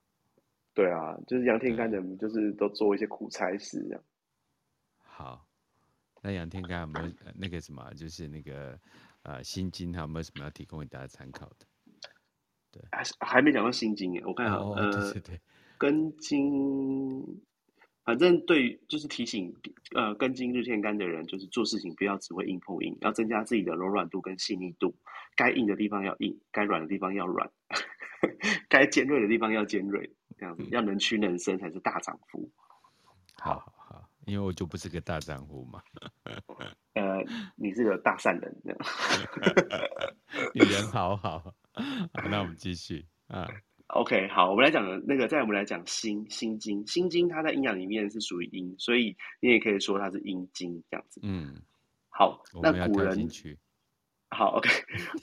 [0.72, 4.02] 对啊，就是杨天干的，就是都做一些苦差事这样。
[4.98, 5.46] 好，
[6.22, 8.78] 那杨天干有没有那个什么，就是那个
[9.22, 11.66] 呃心经，还有没有什么要提供给大家参考的？
[12.72, 15.40] 对，还还没讲到心经耶，我看哦，呃，对对对，
[15.78, 17.22] 根金。
[18.04, 19.54] 反正对，就是提醒，
[19.94, 24.94] 呃，根金日天干的人，就是做事情不要只会硬碰硬，要增加自己的柔软度跟细腻度。
[25.36, 27.50] 该硬的地方要硬，该软的地方要软，
[28.68, 32.48] 该尖锐的地方要尖锐，这样子要能屈能伸才是大丈夫。
[33.36, 35.82] 好好好，因为我就不是个大丈夫嘛。
[36.92, 37.24] 呃，
[37.56, 38.78] 你是个大善人，这样。
[40.54, 41.54] 你人好好，好，
[42.30, 43.48] 那我们继续啊。
[43.94, 46.84] OK，好，我们来讲那个，再我们来讲心心经。
[46.84, 51.20] 心经它在阴阳里面是属于阴，所以你也可以说它是阴经这样子。
[51.22, 51.54] 嗯，
[52.08, 53.28] 好， 那古人
[54.30, 54.68] 好 OK，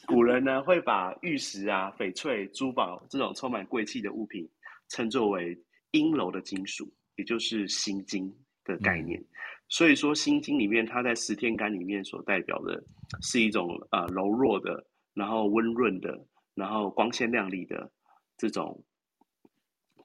[0.07, 4.47] 古人呢会把玉石啊、翡翠、珠宝这种充满贵气的物品
[4.88, 5.61] 称作为
[5.91, 9.19] 阴柔的金属，也就是心经的概念。
[9.19, 9.28] 嗯、
[9.67, 12.82] 所以说，心经里面，它在十天干里面所代表的
[13.22, 14.82] 是一种呃柔弱的，
[15.13, 17.91] 然后温润的，然后光鲜亮丽的
[18.41, 18.83] 这种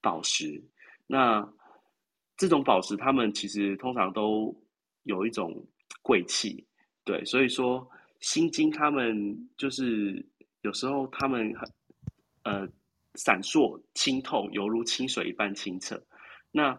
[0.03, 0.63] 宝石。
[1.07, 1.43] 那
[2.37, 4.55] 这种宝石，它们其实通常都
[5.05, 5.67] 有一种
[6.03, 6.67] 贵气，
[7.03, 7.25] 对。
[7.25, 7.89] 所以说，
[8.21, 10.23] 心经他们就是
[10.61, 11.73] 有时候他们很
[12.43, 12.69] 呃
[13.15, 15.99] 闪烁清透，犹如清水一般清澈。
[16.53, 16.79] 那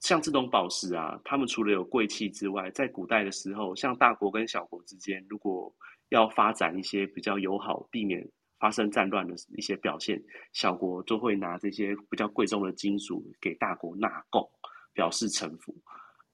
[0.00, 5.74] 像这种宝石啊，他们除了有贵气之外，在古代的时候，像大国跟小国之间，如果
[6.10, 8.26] 要发展一些比较友好、避免
[8.60, 14.48] 发生战乱的一些表现，小国就会拿这些比较贵重的金属给大国纳贡，
[14.92, 15.74] 表示臣服。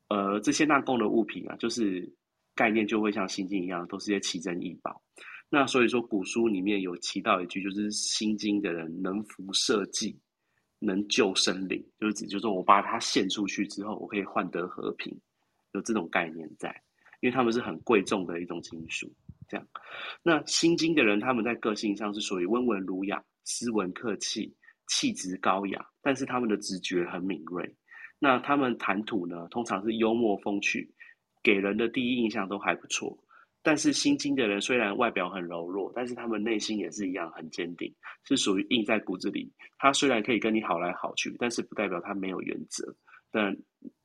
[0.09, 2.13] 呃，这些纳贡的物品啊，就是
[2.55, 5.01] 概念就会像心经一样，都是些奇珍异宝。
[5.49, 10.15] 那所以说，古书里面有提到一句，就是心经的人能服社稷。
[10.79, 15.19] 能救生灵，就是指，就是说我把它献出去之后，我可以换得和平，
[15.73, 16.69] 有这种概念在，
[17.21, 19.11] 因为他们是很贵重的一种金属。
[19.49, 19.67] 这样，
[20.23, 24.55] 那心经的人，他们在个性上是属于温文儒雅、斯文客气、
[24.89, 27.75] 气质高雅，但是他们的直觉很敏锐。
[28.19, 30.91] 那他们谈吐呢，通常是幽默风趣，
[31.43, 33.17] 给人的第一印象都还不错。
[33.63, 37.93] 但是心经的人虽然外表很柔弱，但是他们内心也是一样很坚定，
[38.25, 39.53] 是属于印在骨子里。
[39.77, 42.95] 他虽然可以跟你好来好去，但是不代表他没有原则。
[43.33, 43.55] 但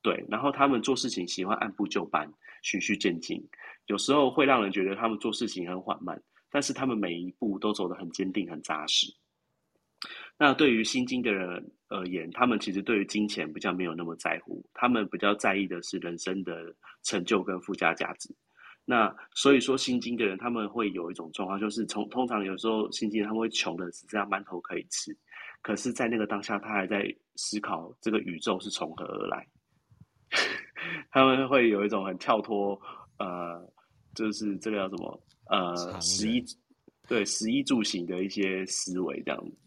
[0.01, 2.27] 对，然后他们做事情喜欢按部就班、
[2.63, 3.39] 循序渐进，
[3.87, 9.07] 有时候会让人觉得他们做事情很缓慢，但是他们每一步都走得很坚定、很扎实。
[10.37, 16.73] 那对于心经的人而言，他们其实对于金钱比较没有那么在乎，他们比较在意的是人生的
[17.03, 18.33] 成就跟附加价值。
[18.83, 25.15] 那所以说，心经的人他们会有一种状况，就是从通常有时候心经他们会穷的只剩下馒头可以吃，
[25.61, 29.47] 可是，在那个当下，他还在思考这个宇宙是从何而来。
[31.11, 32.81] 他们会有一种很跳脱，
[33.21, 33.73] 呃，
[34.15, 36.43] 就是这个叫什么，呃，十一，
[37.07, 39.57] 对，十一住行的一些思维这样子。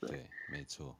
[0.00, 0.96] 对，对没错。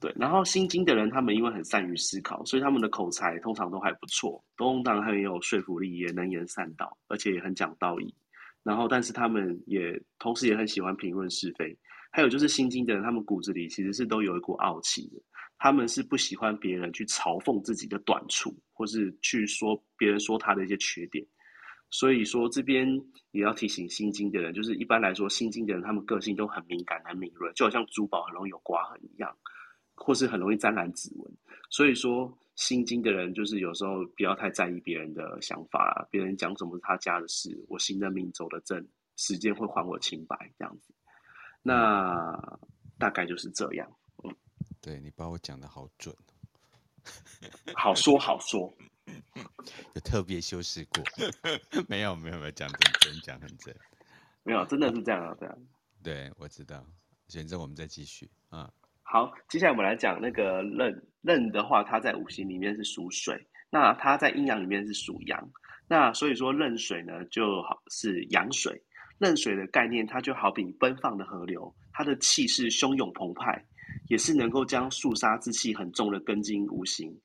[0.00, 8.14] 对，然后心经的人，他们因为很善于思考，所以他们的口才通常都还不错，通常很有说服力，也能言善道，而且也很讲道义。
[8.62, 11.76] 然后，但是他们也同时也很喜欢评论是非。
[12.12, 15.20] 还有就是心经的人，他们骨子里其实是都有一股傲气的，
[15.58, 21.26] 他们是不喜欢别人去嘲讽自己的短处，或是去说别人说他的一些缺点。
[21.90, 22.88] 所以说这边
[23.32, 29.36] 也要提醒心经的人，就是一般来说，心经的人他们个性都很敏感、很敏锐，就好像珠宝很容易有刮痕一样。
[30.00, 31.28] 或是很容易沾染指纹，
[31.70, 38.86] 所以说心经的人就是有时候不要太在意别人的想法，别人讲什么是他家的事，我行得正，走得正，
[39.16, 40.94] 时间会还我清白这样子。
[41.64, 42.32] 那
[42.96, 43.90] 大概就是这样。
[44.78, 46.14] 嗯，对，你把我讲的好准，
[47.74, 48.72] 好说好说，
[49.94, 51.02] 有特别修饰过？
[51.88, 53.74] 没有没有没有，讲真真讲很真，
[54.42, 55.58] 没有真的是这样啊这样。
[56.02, 56.84] 对，我知道，
[57.28, 58.72] 现在我们再继续啊。
[59.02, 61.02] 好，接下来我们来讲那个壬。
[61.22, 65.50] 壬的话，它在五行里面是属水，那它在阴阳里面是属阳。
[65.88, 68.80] 那所以说壬水呢，就好是阳水。
[69.18, 73.62] 壬水的概念，它就好比奔放的河流，它的气势汹涌澎湃，
[74.08, 77.20] 也是能够将肃杀之气很重的根金无形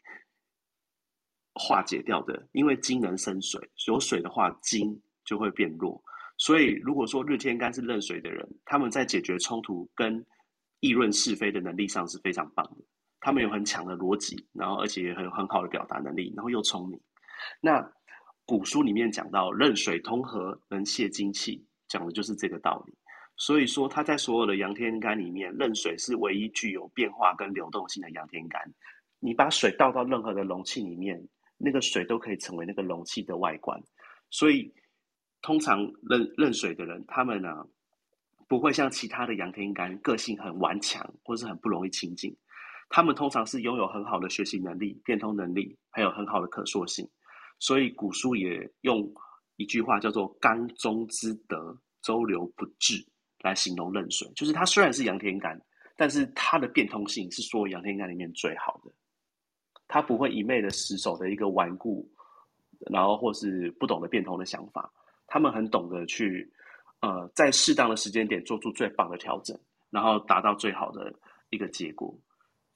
[1.54, 2.48] 化解掉的。
[2.52, 6.04] 因为金能生水，有水的话，金就会变弱。
[6.38, 10.26] 所以如果说日天干是壬水的人，他们在解决冲突跟
[10.80, 12.84] 议论是非的能力上是非常棒的，
[13.20, 17.00] 他们有很强的逻辑，然后而且也很有很好的表达能力，然后又聪明。
[17.62, 17.94] 那
[18.46, 22.94] 古书里面讲到壬水通和，能泄精气，讲的就是这个道理。
[23.46, 28.62] 所以说，它在所有的阳天干里面，壬水是唯一具有变化跟流动性的阳天干。
[29.20, 31.22] 你把水倒到任何的容器里面，
[31.58, 33.78] 那个水都可以成为那个容器的外观。
[34.30, 34.74] 所以，
[35.42, 35.80] 通常
[36.10, 37.50] 认认水的人，他们呢、
[38.48, 42.34] 不会像其他的阳天干，个性很顽强，或是很不容易亲近。
[42.88, 47.06] 他们通常是拥有很好的学习能力、变通能力，还有很好的可塑性。
[47.60, 49.14] 所以古书也用
[49.58, 53.06] 一句话叫做“刚中之德，周流不滞”
[53.44, 54.28] 来形容壬水。
[54.36, 55.62] 就是它虽然是阳天干，
[55.96, 58.92] 但是它的变通性是所有阳天干里面最好的。
[59.88, 62.10] 他不会一昧的死守的一个顽固，
[62.90, 64.92] 然后或是不懂得变通的想法。
[65.28, 66.52] 他们很懂得去。
[67.06, 71.14] 呃，在适当的时间点做出最棒的调整，然后达到最好的
[71.50, 72.18] 一个结果。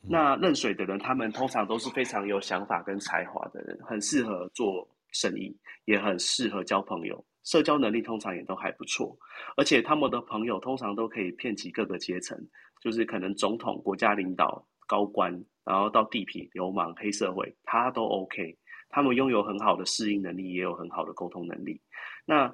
[0.01, 9.17] 那壬水的人，他们通常都是非常有想法跟才华的人，很适合做生意，也很适合交朋友，社交能力通常也都还不错。
[9.55, 12.37] 而且他们的朋友通常都可以遍及各个阶层，
[12.81, 15.31] 就是可能总统、国家领导、高官，
[15.63, 18.57] 然后到地痞、流氓、黑社会，他都 OK。
[18.89, 21.81] 他们拥有很好的适应能力，也有很好的沟通能力。
[22.25, 22.53] 那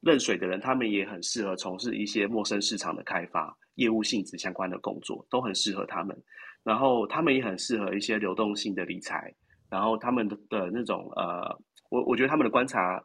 [0.00, 6.16] 壬水的人，他们也很适合从事一些陌生市场的开发、业务性质相关的工作，都很适合他们。
[6.64, 9.30] 然后他们也很适合一些流动性的理财。
[9.70, 11.58] 然后他们的的那种呃，
[11.90, 13.02] 我我觉得他们的观察，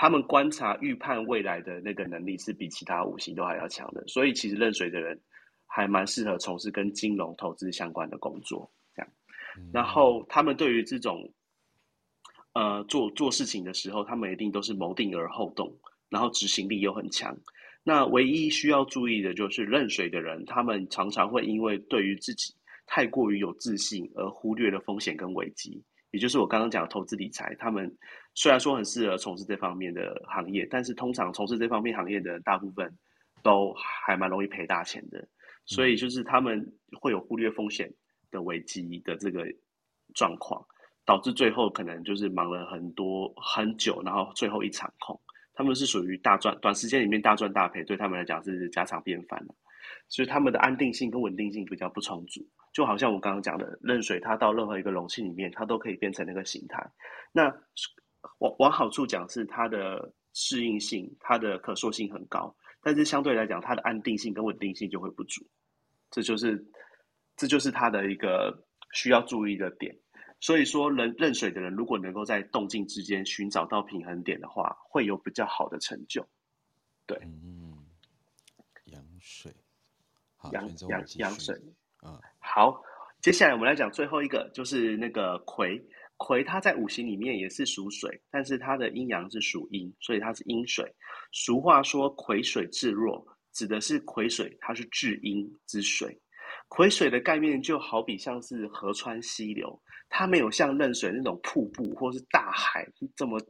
[0.00, 4.02] 他们观察预判未来的那个能力是比其他五行都还要强的。
[4.06, 5.20] 所以其实壬水的人
[5.66, 9.12] 还蛮适合从事跟金融投资相关的工作，这样。
[9.74, 11.30] 然后他们对于这种
[12.54, 15.70] 呃做做事情的时候，他们一定都是谋定而后动。
[16.08, 17.36] 然后执行力又很强，
[17.84, 22.54] 那唯一需要注意的就是壬水的人，他们常常会因为对于自己
[22.86, 25.84] 太过于有自信而忽略了风险跟危机。
[26.10, 27.94] 也就是我刚刚讲的投资理财，他们
[28.34, 32.90] 虽然说很适合从事这方面的行业，但是通常从事这方面行业的大部分
[33.42, 35.26] 都还蛮容易赔大钱的。
[35.66, 36.64] 所以就是他们
[37.00, 37.92] 会有忽略风险
[38.30, 39.44] 的危机的这个
[40.14, 40.64] 状况，
[41.04, 45.20] 导致最后可能就是忙了很多很久，然后最后一场空。
[45.52, 49.44] 他们是属于大赚，短时间里面大赚大赔，对他们来讲是家常便饭，
[50.08, 52.40] 所以他们的安定性跟稳定性比较不充足。
[52.72, 56.84] 就好像我刚刚讲的，壬水它到任何一个容器里面，它都可以变成那个形态。
[57.32, 57.54] 那
[58.38, 65.44] 往往好处讲是它的适应性、它的可塑性很高，但是相对来讲，它的安定性跟稳定性就会不足。
[66.10, 66.64] 这就是
[67.36, 69.96] 这就是它的一个需要注意的点。
[70.40, 76.26] 所以说，人认水的人如果能够在动静之间寻找到平衡点的话，会有比较好的成就。
[77.06, 77.84] 对，嗯，
[78.86, 79.52] 阳水，
[80.52, 81.54] 阳阳阳水，
[81.98, 82.82] 啊、嗯，好，
[83.20, 85.82] 接下来我们来讲最后一个，就是那个癸。
[86.22, 90.84] 癸它在五行里面也是属水，但是它的阴阳是属阴，所以它是阴水。
[91.32, 96.20] 俗话说“癸水至弱”，指的是癸水它是至阴之水。
[96.68, 103.40] 癸水的概念就好比像是河川溪流，它没有像壬水那种瀑布或是大海这么，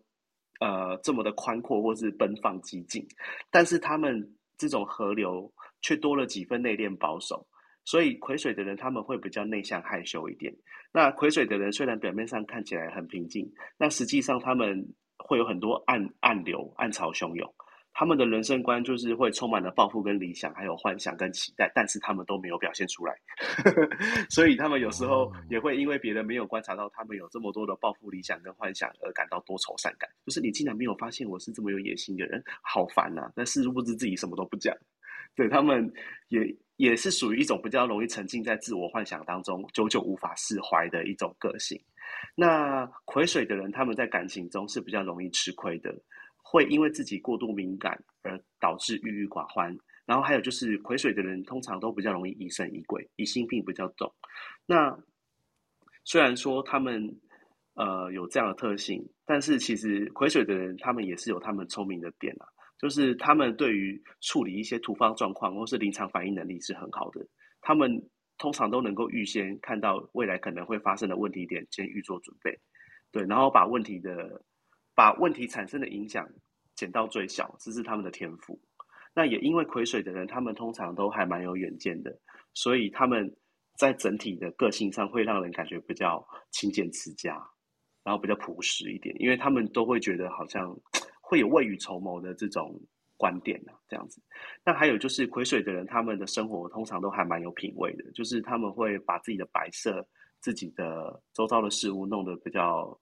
[0.61, 3.05] 呃，这么的宽阔或是奔放激进，
[3.51, 5.53] 但是他们这种河流
[5.83, 7.45] 却多了几分内敛保守，
[7.85, 10.55] 所以癸水的人他们会比较内向害羞一点。
[10.93, 14.87] 那癸水的人虽然表面上看起来很平静，那实际上他们
[15.19, 17.55] 会有很多暗暗流、暗潮汹涌。
[17.93, 23.15] 他们的人生观就是会充满了抱负跟理想，还有幻想跟期待，但是他们都没有表现出来，
[24.31, 30.09] 所以他们有时候也会因为别人没有观察到他们有这么多的抱负、理想跟幻想而感到多愁善感。
[30.25, 33.29] 就是你竟然没有发现我是这么有野心的人，好烦呐！
[33.35, 34.75] 但是殊不知自己什么都不讲，
[35.35, 35.93] 对，他们
[36.29, 36.41] 也
[36.81, 41.79] 也是属于一种比较容易沉浸在自我幻想当中，久久无法释怀的一种个性。
[42.35, 45.95] 那癸水的人，他们在感情中是比较容易吃亏的。
[46.43, 49.77] 会因为自己过度敏感而导致郁郁寡欢，
[50.07, 54.11] 然后还有就是癸水的人通常都比较容易疑神疑鬼，疑心病比较重。
[54.65, 54.99] 那
[56.03, 57.15] 虽然说他们
[57.75, 62.49] 呃有这样的特性，但是其实癸水的人他们也是有他们聪明的点啊，
[62.81, 67.27] 就是他们对于处理一些突发状况或是临场反应能力是很好的。
[67.61, 67.91] 他们
[68.39, 72.59] 通常都能够预先看到未来可能会发生的问题点，先预做准备，
[73.11, 74.43] 对，然后把问题的。
[74.93, 76.29] 把问题产生的影响
[76.75, 78.61] 减到最小，这是他们的天赋。
[79.15, 82.15] 那也因为癸水的人，他们通常都还蛮有远见的，
[82.53, 83.35] 所以他们
[83.79, 87.33] 在整体的个性上会让人感觉比较勤俭持家，
[88.05, 90.69] 然后比较朴实一点，因为他们都会觉得好像
[91.31, 92.75] 会有未雨绸缪的这种
[93.17, 94.21] 观点啊，这样子。
[94.65, 100.05] 那还有就是癸水的人，他们的生活通常都还蛮有品味的，就是他们会把自己的摆设、
[100.41, 102.99] 自己的周遭的事物弄得比较。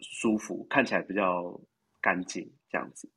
[0.00, 1.58] 舒服，看起来比较
[2.02, 3.10] 干净，这样子。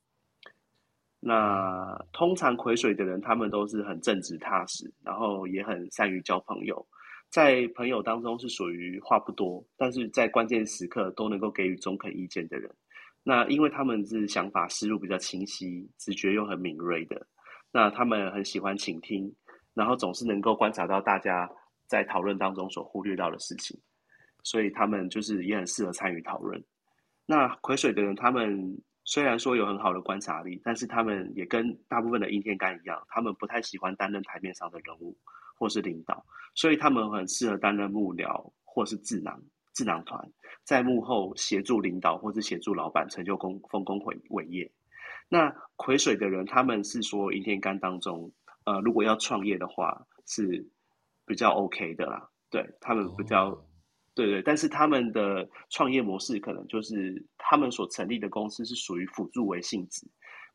[1.19, 6.87] 那通常癸水的人，他们都是很正直踏实，然后也很善于交朋友，
[7.29, 12.73] 在朋友当中是属于话不多，但是在关键时刻都能够给予中肯意见的人。
[13.29, 17.27] 那因为他们是想法思路比较清晰，直觉又很敏锐的，
[17.71, 19.31] 那他们很喜欢倾听，
[19.75, 21.47] 然后总是能够观察到大家
[21.85, 23.79] 在讨论当中所忽略到的事情。
[24.41, 26.59] 所以他们就是也很适合参与讨论。
[27.27, 35.15] 那癸水的人，他们虽然说有很好的观察力，但是他们也跟大部分的阴天干一样，他们不太喜欢担任台面上的人物
[35.55, 36.25] 或是领导，
[36.55, 39.39] 所以他们很适合担任幕僚或是智囊
[39.73, 40.31] 智囊团，
[40.63, 44.71] 在幕后协助领导或是协助老板成就功丰功伟伟业。
[45.29, 48.31] 那癸水的人，他们是说阴天干当中，
[48.65, 50.67] 呃，如果要创业的话是
[51.25, 52.29] 比较 OK 的啦。
[52.49, 53.65] 对，他们比较，哦、
[54.15, 60.07] 对对，但是他们的创业模式可能就是他们所成立的公司是属于辅助为性质，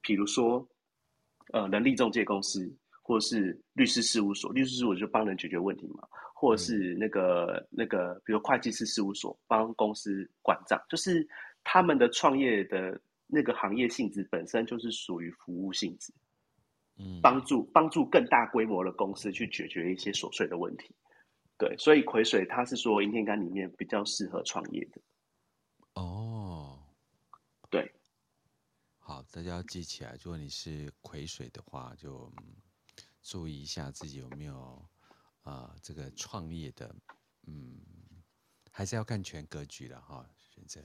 [0.03, 0.69] 比如说
[1.53, 2.69] 呃人力中介公司
[3.07, 11.29] 或者是律师事务所，律师事务所就帮人解决问题嘛，或者是那个、嗯、那个，比如会计师事务所帮公司管账，就是
[11.63, 16.15] 他们的创业的那个行业性质本身就是属于服务性质，
[16.97, 20.95] 嗯，帮助帮助更大规模的公司去解决一些琐碎的问题，
[21.59, 25.01] 对，所以癸水它是说，阴天干里面比较适合创业的，
[25.93, 26.79] 哦，
[27.69, 27.93] 对，
[28.99, 32.33] 好，大家要记起来，如果你是癸水的话，就。
[33.25, 34.55] 注意一下自己有没有
[35.43, 36.95] 啊、呃，这个创业的，
[37.47, 37.81] 嗯，
[38.71, 40.25] 还是要看全格局的哈。
[40.37, 40.81] 选择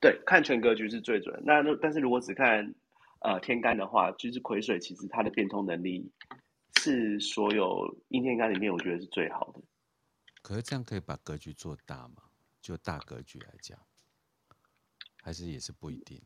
[0.00, 1.42] 对，看全格局是最准。
[1.44, 2.72] 那但是如果只看
[3.20, 6.08] 呃天干的话，就是癸水，其实它的变通能力
[6.76, 9.60] 是所有阴天干里面我觉得是最好的。
[10.40, 12.22] 可是这样可以把格局做大吗？
[12.60, 13.76] 就大格局来讲，
[15.20, 16.22] 还是也是不一定。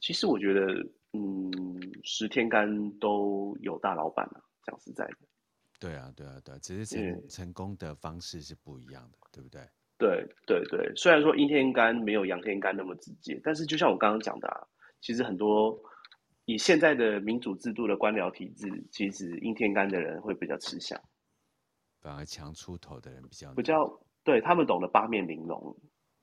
[0.00, 4.44] 其实我觉得，嗯，十天干都有大老板了、啊。
[4.66, 5.16] 讲实在的，
[5.78, 9.60] 对啊，对啊，对啊，只是成、嗯、成功的方式是不一样的，对不对？
[9.98, 14.66] 对对对，虽然说阴天干没有阳天干那么直接，但是就像我刚刚讲的啊，
[15.00, 15.78] 其实很多
[16.44, 21.00] 以现在的民主制度的官僚体制，其实阴天干的人会比较吃香，
[22.00, 25.74] 反而强出头的人比较比较对他们懂得八面玲珑，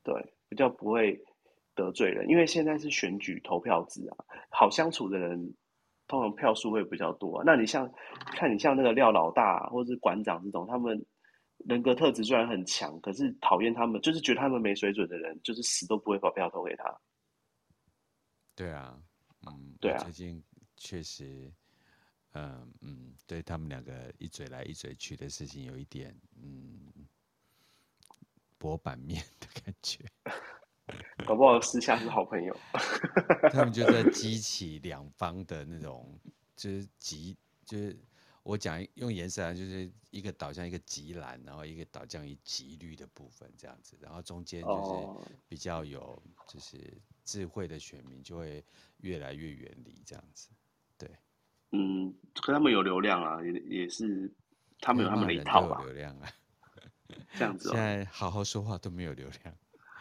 [0.04, 0.14] 对，
[0.50, 1.20] 比较不会
[1.74, 5.56] 得罪人，因为现在是选举投票制啊，好相处的人。
[6.08, 7.44] 通常票数会比较多啊。
[7.46, 7.92] 那你像，
[8.38, 11.06] 看你像那个廖老大或者是馆长这种，他们
[11.66, 17.00] 人格特质虽然很强，可是讨厌他们，就是觉得他们没水准的人，就是死都不会把票投给他。
[18.56, 19.02] 对啊，
[19.48, 20.44] 嗯，对啊，最近
[20.78, 21.52] 确实，
[22.34, 27.08] 嗯嗯，对他们两个一嘴来一嘴去的事情，有一点嗯，
[28.58, 30.06] 博版面的感觉。
[31.26, 32.56] 搞不好私下是好朋友，
[33.52, 36.20] 他们就在激起两方的那种，
[36.56, 37.98] 就是极，就是
[38.44, 46.78] 我讲用颜色啊，就是一个导向一个极蓝，然后一个导向于极绿的部分这样子，然后中间就是比较有就是
[47.24, 48.64] 智慧的选民就会
[48.98, 50.50] 越来越远离这样子，
[50.98, 51.10] 对，
[51.72, 53.52] 嗯，可他们有流量啊，也
[53.84, 54.30] 也是
[54.82, 56.30] 他们有他们的一套吧，流量啊，
[57.40, 59.56] 这样子，现在好好说话都没有流量。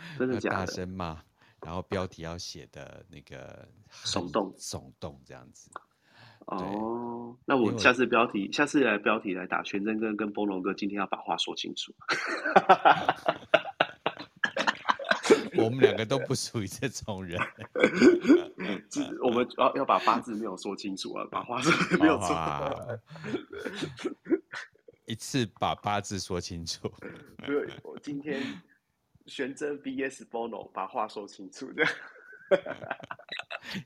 [0.18, 0.56] 真的假的？
[0.56, 1.22] 大声骂，
[1.60, 3.68] 然后标题要写的那个
[4.04, 5.70] 耸动耸动这样子。
[6.46, 11.94] 哦，那我下次标题，下次来标题来打全真哥跟波龙哥，今天要把话说清楚。
[15.54, 17.38] 我们两个都不属于这种人。
[19.22, 22.98] 我们要要把八字没有说清楚啊，把话说没有错。
[25.06, 26.90] 一次把八字说清楚。
[27.44, 28.42] 对，我今天。
[29.26, 31.84] 玄真 VS Bono，把话说清楚的。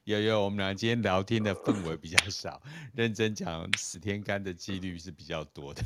[0.04, 2.60] 有有，我们俩今天聊天的氛围比较少，
[2.94, 5.82] 认真讲死天干的几率是比较多的。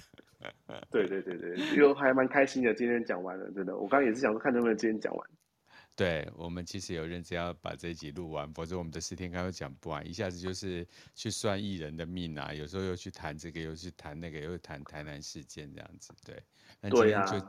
[0.90, 3.76] 对对对对，因为还蛮开心的，今天讲完了，真的。
[3.76, 5.30] 我刚刚也是想说，看能不能今天讲完。
[5.94, 16.14] 对，我们其实有认真要把这一集录完，否则我们的十天干又讲不完，一下子就是去算艺人的命啊，有时候又去谈这个，又去谈那个，又谈台南事件这样子。
[16.24, 16.42] 对，
[16.80, 17.46] 那今天就。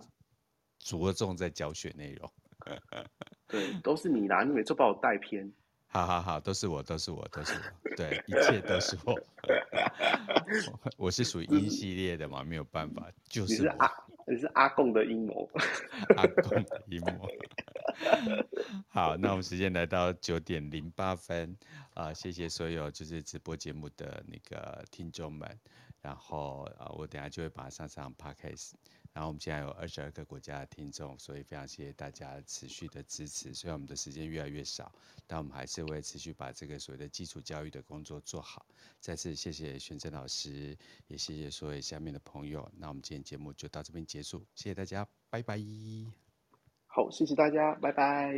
[0.84, 2.32] 着重在教学内容，
[3.48, 5.52] 对，都是你啦，你每次把我带偏。
[5.88, 9.20] 好好好，都是我，都是我，都是我，对，一切都是我。
[10.96, 13.92] 我是属于阴系列的嘛，没有办法，就是，是阿，
[14.26, 15.50] 你是阿贡的阴谋，
[16.16, 17.28] 阿贡的阴谋。
[18.88, 21.58] 好，那我们时间来到九点零八分
[21.94, 25.60] 啊，呃，谢谢所有就是直播节目的那个听众们，
[26.02, 28.72] 然后啊，呃，我等下就会把它上上 Podcast。
[29.14, 33.54] 然后我们现在有二十二个国家的听众，所以非常谢谢大家持续的支持。
[33.54, 34.92] 虽然我们的时间越来越少，
[35.28, 38.66] 但我们还是会持续把这个所谓的基础教育的工作做好。
[39.00, 42.72] 再次谢谢玄真老师，也谢谢所有下面的朋友。
[42.78, 45.60] 那我们今天节目就到这边结束，谢谢大家，拜拜。
[46.88, 48.34] 好，谢谢大家，拜拜。